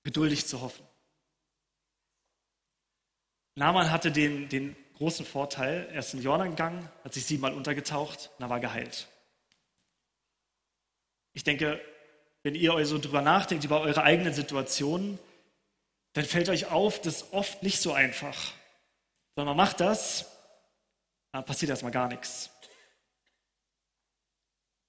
geduldig 0.02 0.46
zu 0.46 0.60
hoffen. 0.60 0.86
Naaman 3.56 3.90
hatte 3.90 4.10
den, 4.10 4.48
den 4.48 4.76
großen 4.96 5.24
Vorteil, 5.24 5.88
er 5.92 6.00
ist 6.00 6.14
in 6.14 6.22
Jordan 6.22 6.50
gegangen, 6.50 6.88
hat 7.04 7.14
sich 7.14 7.24
siebenmal 7.24 7.52
untergetaucht 7.52 8.30
und 8.38 8.44
er 8.44 8.50
war 8.50 8.60
geheilt. 8.60 9.08
Ich 11.32 11.44
denke, 11.44 11.80
wenn 12.42 12.54
ihr 12.54 12.74
euch 12.74 12.88
so 12.88 12.98
drüber 12.98 13.22
nachdenkt, 13.22 13.64
über 13.64 13.80
eure 13.80 14.02
eigenen 14.02 14.34
Situationen, 14.34 15.18
dann 16.12 16.24
fällt 16.24 16.48
euch 16.48 16.66
auf, 16.66 17.00
das 17.00 17.22
ist 17.22 17.32
oft 17.32 17.62
nicht 17.62 17.80
so 17.80 17.92
einfach. 17.92 18.52
Sondern 19.34 19.56
man 19.56 19.66
macht 19.66 19.80
das, 19.80 20.30
dann 21.32 21.44
passiert 21.44 21.70
erstmal 21.70 21.90
gar 21.90 22.08
nichts. 22.08 22.50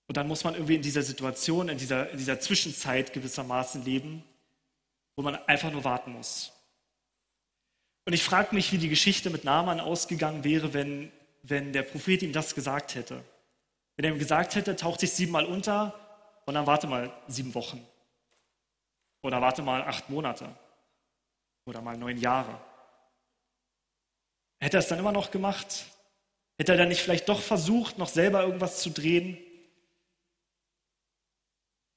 Und 0.07 0.17
dann 0.17 0.27
muss 0.27 0.43
man 0.43 0.53
irgendwie 0.53 0.75
in 0.75 0.83
dieser 0.83 1.01
Situation, 1.01 1.69
in 1.69 1.79
dieser, 1.79 2.11
in 2.11 2.17
dieser 2.19 2.39
Zwischenzeit 2.39 3.11
gewissermaßen 3.13 3.83
leben, 3.83 4.23
wo 5.15 5.23
man 5.23 5.35
einfach 5.47 5.71
nur 5.71 5.83
warten 5.83 6.11
muss. 6.11 6.51
Und 8.05 8.13
ich 8.13 8.23
frage 8.23 8.53
mich, 8.53 8.71
wie 8.71 8.77
die 8.77 8.89
Geschichte 8.89 9.31
mit 9.31 9.43
Naaman 9.43 9.79
ausgegangen 9.79 10.43
wäre, 10.43 10.73
wenn, 10.73 11.11
wenn 11.41 11.73
der 11.73 11.81
Prophet 11.81 12.21
ihm 12.21 12.33
das 12.33 12.53
gesagt 12.53 12.93
hätte. 12.93 13.23
Wenn 13.95 14.05
er 14.05 14.11
ihm 14.11 14.19
gesagt 14.19 14.55
hätte, 14.55 14.75
taucht 14.75 14.99
sich 14.99 15.11
siebenmal 15.11 15.45
unter 15.45 15.93
und 16.45 16.53
dann 16.53 16.67
warte 16.67 16.85
mal 16.85 17.11
sieben 17.27 17.55
Wochen. 17.55 17.85
Oder 19.23 19.41
warte 19.41 19.63
mal 19.63 19.81
acht 19.81 20.09
Monate. 20.09 20.55
Oder 21.65 21.81
mal 21.81 21.97
neun 21.97 22.17
Jahre. 22.17 22.61
Hätte 24.59 24.77
er 24.77 24.81
es 24.81 24.87
dann 24.87 24.99
immer 24.99 25.11
noch 25.11 25.31
gemacht? 25.31 25.85
Hätte 26.57 26.73
er 26.73 26.77
dann 26.77 26.89
nicht 26.89 27.01
vielleicht 27.01 27.27
doch 27.27 27.41
versucht, 27.41 27.97
noch 27.97 28.07
selber 28.07 28.43
irgendwas 28.43 28.81
zu 28.81 28.91
drehen? 28.91 29.37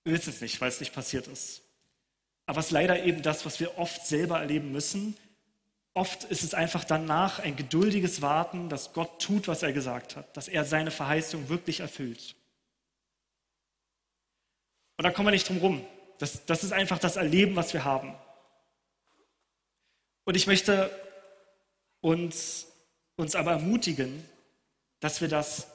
Wir 0.05 0.15
wissen 0.15 0.31
es 0.31 0.41
nicht, 0.41 0.59
weil 0.61 0.71
es 0.71 0.81
nicht 0.81 0.95
passiert 0.95 1.27
ist. 1.27 1.61
Aber 2.47 2.61
es 2.61 2.67
ist 2.67 2.73
leider 2.73 3.05
eben 3.05 3.21
das, 3.21 3.45
was 3.45 3.61
wir 3.61 3.77
oft 3.77 4.07
selber 4.07 4.41
erleben 4.41 4.73
müssen, 4.73 5.19
Oft 5.99 6.23
ist 6.23 6.45
es 6.45 6.55
einfach 6.55 6.85
danach 6.85 7.41
ein 7.41 7.57
geduldiges 7.57 8.23
Warten, 8.23 8.69
dass 8.69 8.93
Gott 8.93 9.21
tut, 9.21 9.49
was 9.49 9.65
er 9.65 9.73
gesagt 9.73 10.15
hat, 10.15 10.37
dass 10.37 10.47
er 10.47 10.65
seine 10.65 10.93
Verheißung 10.93 11.49
wirklich 11.49 11.81
erfüllt. 11.81 12.37
Und 14.97 15.03
da 15.03 15.11
kommen 15.11 15.27
wir 15.27 15.33
nicht 15.33 15.49
drum 15.49 15.59
rum. 15.59 15.85
Das, 16.21 16.47
das 16.47 16.63
ist 16.63 16.73
einfach 16.73 17.01
das 17.01 17.17
Erleben, 17.17 17.57
was 17.57 17.73
wir 17.73 17.83
haben. 17.83 18.15
Und 20.25 20.37
ich 20.37 20.47
möchte 20.47 20.89
uns, 22.01 22.69
uns 23.17 23.35
aber 23.35 23.51
ermutigen, 23.51 24.25
dass 25.01 25.21
wir 25.21 25.27
das 25.27 25.67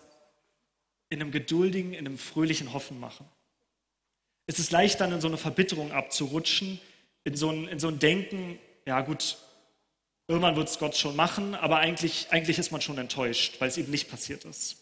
in 1.09 1.19
einem 1.19 1.31
geduldigen, 1.31 1.91
in 1.91 2.07
einem 2.07 2.17
fröhlichen 2.17 2.71
Hoffen 2.71 2.97
machen. 2.97 3.27
Es 4.47 4.57
ist 4.57 4.71
leicht, 4.71 5.01
dann 5.01 5.11
in 5.11 5.19
so 5.19 5.27
eine 5.27 5.37
Verbitterung 5.37 5.91
abzurutschen, 5.91 6.79
in 7.25 7.35
so 7.35 7.49
ein, 7.49 7.67
in 7.67 7.79
so 7.79 7.89
ein 7.89 7.99
Denken, 7.99 8.57
ja 8.85 9.01
gut, 9.01 9.37
irgendwann 10.27 10.55
wird 10.55 10.69
es 10.69 10.79
Gott 10.79 10.95
schon 10.95 11.15
machen, 11.15 11.55
aber 11.55 11.77
eigentlich, 11.77 12.27
eigentlich 12.31 12.57
ist 12.57 12.71
man 12.71 12.81
schon 12.81 12.97
enttäuscht, 12.97 13.59
weil 13.59 13.69
es 13.69 13.77
eben 13.77 13.91
nicht 13.91 14.09
passiert 14.09 14.45
ist. 14.45 14.77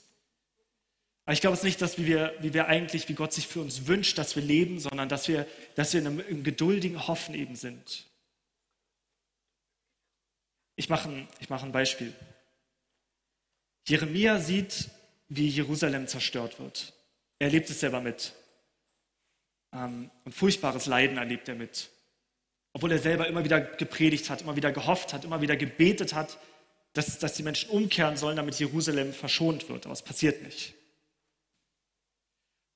Aber 1.26 1.34
ich 1.34 1.42
glaube 1.42 1.56
es 1.56 1.64
nicht, 1.64 1.82
dass 1.82 1.98
wie 1.98 2.06
wir, 2.06 2.34
wie 2.42 2.54
wir 2.54 2.68
eigentlich, 2.68 3.08
wie 3.08 3.14
Gott 3.14 3.34
sich 3.34 3.48
für 3.48 3.62
uns 3.62 3.88
wünscht, 3.88 4.18
dass 4.18 4.36
wir 4.36 4.44
leben, 4.44 4.80
sondern 4.80 5.08
dass 5.08 5.28
wir, 5.28 5.48
dass 5.76 5.94
wir 5.94 6.02
in 6.02 6.08
einem, 6.08 6.20
im 6.20 6.44
geduldigen 6.44 7.08
Hoffen 7.08 7.36
eben 7.36 7.56
sind. 7.56 8.08
Ich 10.76 10.90
mache 10.90 11.10
ein, 11.10 11.28
ich 11.40 11.50
ein 11.50 11.72
Beispiel. 11.72 12.14
Jeremia 13.88 14.40
sieht, 14.40 14.90
wie 15.30 15.48
Jerusalem 15.48 16.08
zerstört 16.08 16.60
wird. 16.60 16.94
Er 17.40 17.48
erlebt 17.48 17.70
es 17.70 17.80
selber 17.80 18.02
mit. 18.02 18.34
Ähm, 19.74 20.10
und 20.26 20.34
furchtbares 20.34 20.86
Leiden 20.86 21.18
erlebt 21.18 21.48
er 21.48 21.56
mit. 21.56 21.90
Obwohl 22.74 22.92
er 22.92 23.00
selber 23.00 23.28
immer 23.28 23.44
wieder 23.44 23.60
gepredigt 23.60 24.30
hat, 24.30 24.42
immer 24.42 24.56
wieder 24.56 24.72
gehofft 24.72 25.14
hat, 25.14 25.26
immer 25.26 25.42
wieder 25.42 25.58
gebetet 25.58 26.14
hat, 26.14 26.38
dass, 26.94 27.20
dass 27.20 27.34
die 27.34 27.44
Menschen 27.44 27.70
umkehren 27.70 28.18
sollen, 28.18 28.38
damit 28.38 28.60
Jerusalem 28.60 29.14
verschont 29.14 29.70
wird. 29.70 29.86
Aber 29.86 29.94
es 29.94 30.02
passiert 30.02 30.42
nicht. 30.44 30.74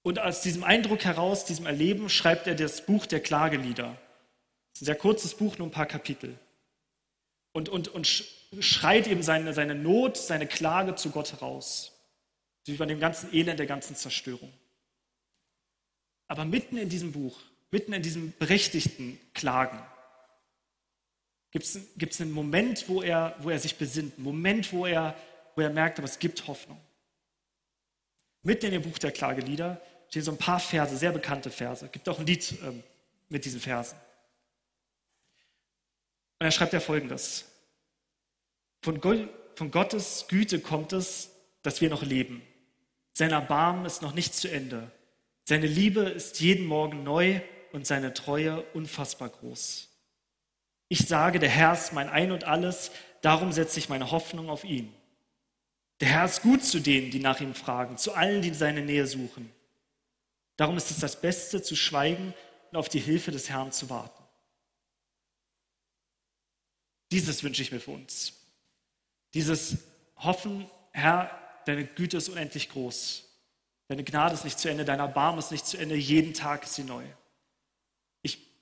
Und 0.03 0.19
aus 0.19 0.41
diesem 0.41 0.63
Eindruck 0.63 1.03
heraus, 1.03 1.45
diesem 1.45 1.65
Erleben, 1.65 2.09
schreibt 2.09 2.45
er 2.47 2.55
das 2.55 2.85
Buch 2.85 3.05
der 3.05 3.21
Klagelieder. 3.21 3.97
Das 4.73 4.75
ist 4.75 4.81
ein 4.83 4.85
sehr 4.85 4.95
kurzes 4.95 5.33
Buch, 5.33 5.57
nur 5.57 5.67
ein 5.67 5.71
paar 5.71 5.87
Kapitel. 5.87 6.37
Und, 7.53 7.69
und, 7.69 7.87
und 7.87 8.05
schreit 8.59 9.07
eben 9.07 9.23
seine, 9.23 9.53
seine 9.53 9.75
Not, 9.75 10.17
seine 10.17 10.45
Klage 10.45 10.95
zu 10.95 11.09
Gott 11.09 11.31
heraus. 11.31 11.93
Über 12.67 12.85
dem 12.85 12.99
ganzen 12.99 13.33
Elend, 13.33 13.59
der 13.59 13.65
ganzen 13.65 13.95
Zerstörung. 13.95 14.51
Aber 16.27 16.45
mitten 16.45 16.77
in 16.77 16.89
diesem 16.89 17.11
Buch, 17.11 17.39
mitten 17.75 17.91
in 17.91 18.01
diesem 18.01 18.31
berechtigten 18.39 19.19
Klagen, 19.33 19.77
gibt 21.51 21.65
es 21.65 22.21
einen 22.21 22.31
Moment, 22.31 22.87
wo 22.87 23.01
er, 23.01 23.35
wo 23.39 23.49
er 23.49 23.59
sich 23.59 23.75
besinnt, 23.75 24.15
einen 24.15 24.23
Moment, 24.23 24.71
wo 24.71 24.85
er, 24.85 25.13
wo 25.55 25.61
er 25.61 25.69
merkt, 25.69 25.99
aber 25.99 26.07
es 26.07 26.17
gibt 26.17 26.47
Hoffnung. 26.47 26.79
Mitten 28.43 28.67
in 28.67 28.71
dem 28.71 28.81
Buch 28.81 28.97
der 28.97 29.11
Klagelieder 29.11 29.81
stehen 30.07 30.21
so 30.21 30.31
ein 30.31 30.37
paar 30.37 30.61
Verse, 30.61 30.95
sehr 30.95 31.11
bekannte 31.11 31.49
Verse. 31.49 31.83
Es 31.83 31.91
gibt 31.91 32.07
auch 32.07 32.17
ein 32.17 32.25
Lied 32.25 32.55
ähm, 32.63 32.81
mit 33.27 33.43
diesen 33.43 33.59
Versen. 33.59 33.97
Und 36.39 36.45
er 36.45 36.51
schreibt 36.51 36.71
ja 36.71 36.79
folgendes. 36.79 37.43
Von, 38.83 39.01
von 39.55 39.71
Gottes 39.71 40.27
Güte 40.29 40.61
kommt 40.61 40.93
es, 40.93 41.29
dass 41.61 41.81
wir 41.81 41.89
noch 41.89 42.03
leben. 42.03 42.41
Sein 43.11 43.31
Erbarmen 43.31 43.83
ist 43.83 44.01
noch 44.01 44.13
nicht 44.13 44.33
zu 44.33 44.49
Ende. 44.49 44.89
Seine 45.43 45.67
Liebe 45.67 46.03
ist 46.03 46.39
jeden 46.39 46.67
Morgen 46.67 47.03
neu 47.03 47.41
und 47.75 47.85
seine 47.85 48.13
Treue 48.13 48.61
unfassbar 48.73 49.27
groß. 49.27 49.89
Ich 50.87 51.07
sage, 51.07 51.39
der 51.39 51.49
Herr 51.49 51.73
ist 51.73 51.91
mein 51.91 52.07
Ein 52.07 52.31
und 52.31 52.45
alles, 52.45 52.91
darum 53.21 53.51
setze 53.51 53.79
ich 53.79 53.89
meine 53.89 54.11
Hoffnung 54.11 54.49
auf 54.49 54.63
ihn. 54.63 54.93
Der 55.99 56.07
Herr 56.07 56.25
ist 56.25 56.41
gut 56.41 56.63
zu 56.63 56.79
denen, 56.79 57.11
die 57.11 57.19
nach 57.19 57.41
ihm 57.41 57.53
fragen, 57.53 57.97
zu 57.97 58.13
allen, 58.13 58.41
die 58.41 58.53
seine 58.53 58.81
Nähe 58.81 59.05
suchen. 59.07 59.51
Darum 60.55 60.77
ist 60.77 60.89
es 60.89 60.99
das 60.99 61.19
Beste, 61.19 61.61
zu 61.61 61.75
schweigen 61.75 62.33
und 62.71 62.77
auf 62.77 62.87
die 62.87 62.99
Hilfe 62.99 63.31
des 63.31 63.49
Herrn 63.49 63.73
zu 63.73 63.89
warten. 63.89 64.23
Dieses 67.11 67.43
wünsche 67.43 67.61
ich 67.61 67.73
mir 67.73 67.81
für 67.81 67.91
uns. 67.91 68.33
Dieses 69.33 69.79
Hoffen, 70.15 70.65
Herr, 70.91 71.29
deine 71.65 71.85
Güte 71.85 72.17
ist 72.17 72.29
unendlich 72.29 72.69
groß. 72.69 73.27
Deine 73.89 74.05
Gnade 74.05 74.33
ist 74.33 74.45
nicht 74.45 74.59
zu 74.59 74.69
Ende, 74.69 74.85
dein 74.85 74.99
Erbarmen 74.99 75.39
ist 75.39 75.51
nicht 75.51 75.67
zu 75.67 75.77
Ende, 75.77 75.95
jeden 75.95 76.33
Tag 76.33 76.63
ist 76.63 76.75
sie 76.75 76.85
neu. 76.85 77.03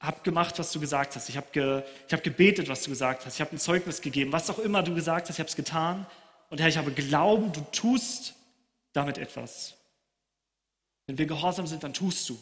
Habe 0.03 0.19
gemacht, 0.21 0.59
was 0.59 0.71
du 0.73 0.81
gesagt 0.81 1.15
hast. 1.15 1.29
Ich 1.29 1.37
habe 1.37 1.47
ge, 1.53 1.81
hab 2.11 2.23
gebetet, 2.23 2.67
was 2.67 2.83
du 2.83 2.89
gesagt 2.89 3.25
hast. 3.25 3.35
Ich 3.35 3.41
habe 3.41 3.55
ein 3.55 3.57
Zeugnis 3.57 4.01
gegeben. 4.01 4.33
Was 4.33 4.49
auch 4.49 4.59
immer 4.59 4.83
du 4.83 4.93
gesagt 4.93 5.29
hast, 5.29 5.35
ich 5.35 5.39
habe 5.39 5.49
es 5.49 5.55
getan. 5.55 6.05
Und 6.49 6.59
Herr, 6.59 6.67
ich 6.67 6.77
habe 6.77 6.91
Glauben, 6.91 7.53
du 7.53 7.61
tust 7.71 8.35
damit 8.91 9.17
etwas. 9.17 9.75
Wenn 11.07 11.17
wir 11.17 11.25
gehorsam 11.25 11.67
sind, 11.67 11.83
dann 11.83 11.93
tust 11.93 12.29
du. 12.29 12.37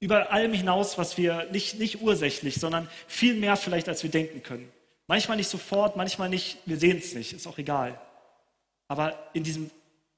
Über 0.00 0.32
allem 0.32 0.52
hinaus, 0.52 0.98
was 0.98 1.16
wir 1.16 1.48
nicht, 1.52 1.78
nicht 1.78 2.02
ursächlich, 2.02 2.56
sondern 2.56 2.88
viel 3.06 3.34
mehr 3.34 3.56
vielleicht, 3.56 3.88
als 3.88 4.02
wir 4.02 4.10
denken 4.10 4.42
können. 4.42 4.70
Manchmal 5.06 5.36
nicht 5.36 5.48
sofort, 5.48 5.96
manchmal 5.96 6.28
nicht, 6.28 6.58
wir 6.66 6.78
sehen 6.78 6.98
es 6.98 7.14
nicht, 7.14 7.32
ist 7.32 7.46
auch 7.46 7.58
egal. 7.58 7.98
Aber 8.88 9.30
in 9.34 9.44
diesem 9.44 9.70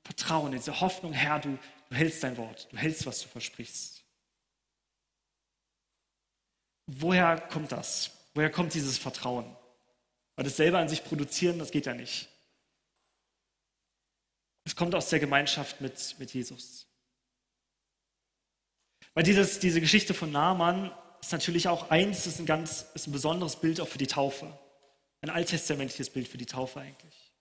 Vertrauen, 0.02 0.52
in 0.52 0.58
dieser 0.58 0.80
Hoffnung, 0.80 1.12
Herr, 1.12 1.40
du, 1.40 1.58
du 1.90 1.94
hältst 1.94 2.22
dein 2.22 2.38
Wort, 2.38 2.68
du 2.70 2.78
hältst, 2.78 3.04
was 3.04 3.20
du 3.20 3.28
versprichst. 3.28 3.97
Woher 6.88 7.38
kommt 7.38 7.70
das? 7.70 8.10
Woher 8.34 8.50
kommt 8.50 8.72
dieses 8.72 8.96
Vertrauen? 8.96 9.44
Weil 10.36 10.44
das 10.44 10.56
selber 10.56 10.78
an 10.78 10.88
sich 10.88 11.04
produzieren, 11.04 11.58
das 11.58 11.70
geht 11.70 11.84
ja 11.84 11.92
nicht. 11.92 12.28
Es 14.64 14.74
kommt 14.74 14.94
aus 14.94 15.10
der 15.10 15.20
Gemeinschaft 15.20 15.82
mit, 15.82 16.16
mit 16.18 16.32
Jesus. 16.32 16.86
Weil 19.12 19.22
dieses, 19.22 19.58
diese 19.58 19.82
Geschichte 19.82 20.14
von 20.14 20.32
Naaman 20.32 20.90
ist 21.20 21.32
natürlich 21.32 21.68
auch 21.68 21.90
eins, 21.90 22.26
ist 22.26 22.38
ein 22.38 22.46
ganz, 22.46 22.86
ist 22.94 23.06
ein 23.06 23.12
besonderes 23.12 23.56
Bild 23.56 23.80
auch 23.80 23.88
für 23.88 23.98
die 23.98 24.06
Taufe. 24.06 24.58
Ein 25.20 25.30
alttestamentliches 25.30 26.08
Bild 26.08 26.28
für 26.28 26.38
die 26.38 26.46
Taufe 26.46 26.80
eigentlich. 26.80 27.32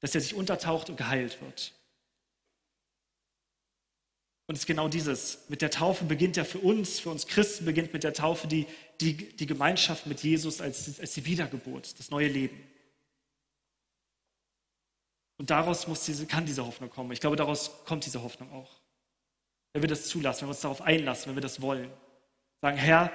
Dass 0.00 0.14
er 0.14 0.20
sich 0.20 0.34
untertaucht 0.34 0.90
und 0.90 0.96
geheilt 0.96 1.40
wird. 1.42 1.74
Und 4.50 4.56
es 4.56 4.62
ist 4.62 4.66
genau 4.66 4.88
dieses. 4.88 5.44
Mit 5.48 5.62
der 5.62 5.70
Taufe 5.70 6.04
beginnt 6.04 6.36
ja 6.36 6.42
für 6.42 6.58
uns, 6.58 6.98
für 6.98 7.10
uns 7.10 7.28
Christen 7.28 7.66
beginnt 7.66 7.92
mit 7.92 8.02
der 8.02 8.12
Taufe 8.12 8.48
die, 8.48 8.66
die, 9.00 9.14
die 9.14 9.46
Gemeinschaft 9.46 10.08
mit 10.08 10.24
Jesus 10.24 10.60
als, 10.60 10.98
als 10.98 11.14
die 11.14 11.24
Wiedergeburt, 11.24 11.96
das 12.00 12.10
neue 12.10 12.26
Leben. 12.26 12.60
Und 15.38 15.50
daraus 15.50 15.86
muss 15.86 16.04
diese, 16.04 16.26
kann 16.26 16.46
diese 16.46 16.66
Hoffnung 16.66 16.90
kommen. 16.90 17.12
Ich 17.12 17.20
glaube, 17.20 17.36
daraus 17.36 17.70
kommt 17.84 18.04
diese 18.04 18.24
Hoffnung 18.24 18.50
auch. 18.52 18.72
Wenn 19.72 19.82
wir 19.82 19.88
das 19.88 20.08
zulassen, 20.08 20.40
wenn 20.40 20.48
wir 20.48 20.54
uns 20.54 20.62
darauf 20.62 20.82
einlassen, 20.82 21.28
wenn 21.28 21.36
wir 21.36 21.42
das 21.42 21.62
wollen. 21.62 21.88
Sagen, 22.60 22.76
Herr, 22.76 23.12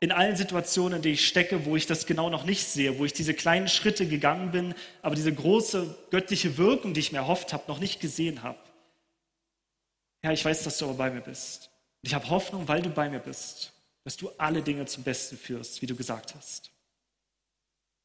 in 0.00 0.10
allen 0.10 0.34
Situationen, 0.34 0.96
in 0.96 1.02
denen 1.02 1.14
ich 1.14 1.28
stecke, 1.28 1.64
wo 1.64 1.76
ich 1.76 1.86
das 1.86 2.06
genau 2.06 2.28
noch 2.28 2.42
nicht 2.42 2.64
sehe, 2.64 2.98
wo 2.98 3.04
ich 3.04 3.12
diese 3.12 3.34
kleinen 3.34 3.68
Schritte 3.68 4.08
gegangen 4.08 4.50
bin, 4.50 4.74
aber 5.00 5.14
diese 5.14 5.32
große 5.32 5.96
göttliche 6.10 6.58
Wirkung, 6.58 6.92
die 6.92 6.98
ich 6.98 7.12
mir 7.12 7.18
erhofft 7.18 7.52
habe, 7.52 7.62
noch 7.68 7.78
nicht 7.78 8.00
gesehen 8.00 8.42
habe. 8.42 8.58
Herr, 10.26 10.32
ich 10.32 10.44
weiß, 10.44 10.64
dass 10.64 10.78
du 10.78 10.86
aber 10.86 10.94
bei 10.94 11.10
mir 11.10 11.20
bist. 11.20 11.70
Und 12.02 12.08
ich 12.08 12.14
habe 12.14 12.28
Hoffnung, 12.30 12.66
weil 12.66 12.82
du 12.82 12.90
bei 12.90 13.08
mir 13.08 13.20
bist, 13.20 13.72
dass 14.02 14.16
du 14.16 14.28
alle 14.38 14.60
Dinge 14.60 14.84
zum 14.86 15.04
Besten 15.04 15.36
führst, 15.36 15.82
wie 15.82 15.86
du 15.86 15.94
gesagt 15.94 16.34
hast. 16.34 16.72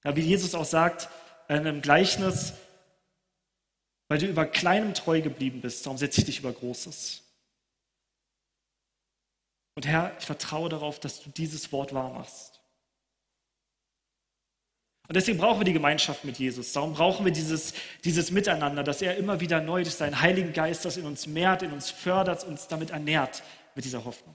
Ja, 0.04 0.16
wie 0.16 0.22
Jesus 0.22 0.54
auch 0.54 0.66
sagt 0.66 1.10
in 1.50 1.56
einem 1.56 1.82
Gleichnis, 1.82 2.54
weil 4.08 4.20
du 4.20 4.28
über 4.28 4.46
Kleinem 4.46 4.94
treu 4.94 5.20
geblieben 5.22 5.62
bist, 5.62 5.84
darum 5.84 5.98
setze 5.98 6.20
ich 6.22 6.26
dich 6.28 6.38
über 6.38 6.54
Großes. 6.54 7.24
Und 9.74 9.88
Herr, 9.88 10.16
ich 10.20 10.26
vertraue 10.28 10.70
darauf, 10.70 11.00
dass 11.00 11.24
du 11.24 11.32
dieses 11.32 11.72
Wort 11.72 11.92
wahr 11.92 12.14
machst. 12.14 12.51
Und 15.12 15.15
deswegen 15.15 15.39
brauchen 15.39 15.60
wir 15.60 15.65
die 15.65 15.74
Gemeinschaft 15.74 16.24
mit 16.24 16.39
Jesus. 16.39 16.71
Darum 16.71 16.93
brauchen 16.93 17.26
wir 17.26 17.34
dieses, 17.34 17.74
dieses 18.06 18.32
Miteinander, 18.32 18.82
dass 18.82 19.02
er 19.02 19.17
immer 19.17 19.41
wieder 19.41 19.60
neu 19.60 19.84
durch 19.84 19.95
seinen 19.95 20.21
Heiligen 20.21 20.54
Geist 20.54 20.86
das 20.86 20.95
in 20.95 21.06
uns 21.06 21.28
mehrt, 21.28 21.63
in 21.63 21.74
uns 21.74 21.91
fördert, 21.91 22.45
uns 22.45 22.69
damit 22.69 22.91
ernährt 22.91 23.43
mit 23.76 23.84
dieser 23.84 24.06
Hoffnung. 24.06 24.34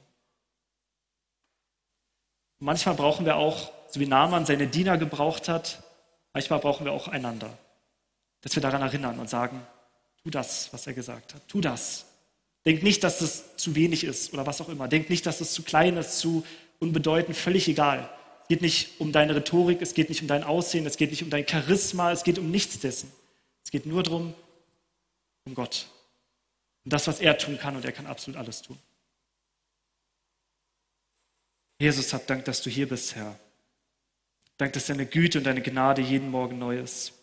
Manchmal 2.58 2.94
brauchen 2.94 3.24
wir 3.24 3.36
auch, 3.36 3.72
so 3.88 4.00
wie 4.00 4.06
Naaman 4.06 4.44
seine 4.44 4.66
Diener 4.66 4.98
gebraucht 4.98 5.48
hat, 5.48 5.82
manchmal 6.34 6.58
brauchen 6.58 6.84
wir 6.84 6.92
auch 6.92 7.08
einander. 7.08 7.56
Dass 8.42 8.54
wir 8.54 8.60
daran 8.60 8.82
erinnern 8.82 9.18
und 9.18 9.30
sagen, 9.30 9.66
tu 10.22 10.28
das, 10.28 10.70
was 10.74 10.86
er 10.86 10.92
gesagt 10.92 11.32
hat. 11.32 11.48
Tu 11.48 11.62
das. 11.62 12.04
Denk 12.66 12.82
nicht, 12.82 13.02
dass 13.02 13.20
das 13.20 13.56
zu 13.56 13.76
wenig 13.76 14.04
ist 14.04 14.34
oder 14.34 14.44
was 14.44 14.60
auch 14.60 14.68
immer. 14.68 14.88
Denk 14.88 15.08
nicht, 15.08 15.24
dass 15.24 15.38
das 15.38 15.54
zu 15.54 15.62
klein 15.62 15.96
ist, 15.96 16.18
zu 16.18 16.44
unbedeutend, 16.80 17.34
völlig 17.34 17.66
egal. 17.66 18.10
Es 18.46 18.48
geht 18.48 18.62
nicht 18.62 19.00
um 19.00 19.10
deine 19.10 19.34
Rhetorik, 19.34 19.82
es 19.82 19.92
geht 19.92 20.08
nicht 20.08 20.22
um 20.22 20.28
dein 20.28 20.44
Aussehen, 20.44 20.86
es 20.86 20.96
geht 20.96 21.10
nicht 21.10 21.24
um 21.24 21.30
dein 21.30 21.48
Charisma, 21.48 22.12
es 22.12 22.22
geht 22.22 22.38
um 22.38 22.48
nichts 22.48 22.78
dessen. 22.78 23.10
Es 23.64 23.72
geht 23.72 23.86
nur 23.86 24.04
darum, 24.04 24.34
um 25.46 25.54
Gott. 25.56 25.88
Um 26.84 26.90
das, 26.90 27.08
was 27.08 27.18
er 27.18 27.36
tun 27.38 27.58
kann 27.58 27.74
und 27.74 27.84
er 27.84 27.90
kann 27.90 28.06
absolut 28.06 28.38
alles 28.38 28.62
tun. 28.62 28.78
Jesus, 31.80 32.12
hab 32.12 32.24
Dank, 32.28 32.44
dass 32.44 32.62
du 32.62 32.70
hier 32.70 32.88
bist, 32.88 33.16
Herr. 33.16 33.36
Dank, 34.58 34.74
dass 34.74 34.86
deine 34.86 35.06
Güte 35.06 35.38
und 35.38 35.44
deine 35.44 35.60
Gnade 35.60 36.00
jeden 36.00 36.30
Morgen 36.30 36.56
neu 36.56 36.78
ist. 36.78 37.14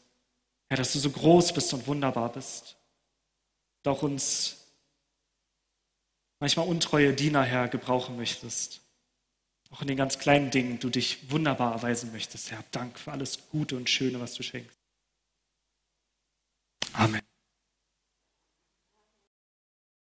Herr, 0.67 0.77
dass 0.77 0.91
du 0.91 0.99
so 0.99 1.09
groß 1.09 1.53
bist 1.53 1.73
und 1.73 1.87
wunderbar 1.87 2.33
bist. 2.33 2.75
Und 3.85 3.91
auch 3.93 4.03
uns 4.03 4.57
manchmal 6.41 6.67
untreue 6.67 7.13
Diener, 7.13 7.43
Herr, 7.43 7.69
gebrauchen 7.69 8.17
möchtest. 8.17 8.82
Auch 9.73 9.81
in 9.81 9.87
den 9.87 9.97
ganz 9.97 10.19
kleinen 10.19 10.51
Dingen 10.51 10.77
du 10.77 10.91
dich 10.91 11.31
wunderbar 11.31 11.73
erweisen 11.73 12.11
möchtest. 12.11 12.51
Herr, 12.51 12.63
Dank 12.69 12.99
für 12.99 13.11
alles 13.11 13.49
Gute 13.49 13.75
und 13.75 13.89
Schöne, 13.89 14.19
was 14.19 14.35
du 14.35 14.43
schenkst. 14.43 14.77
Amen. 16.93 17.32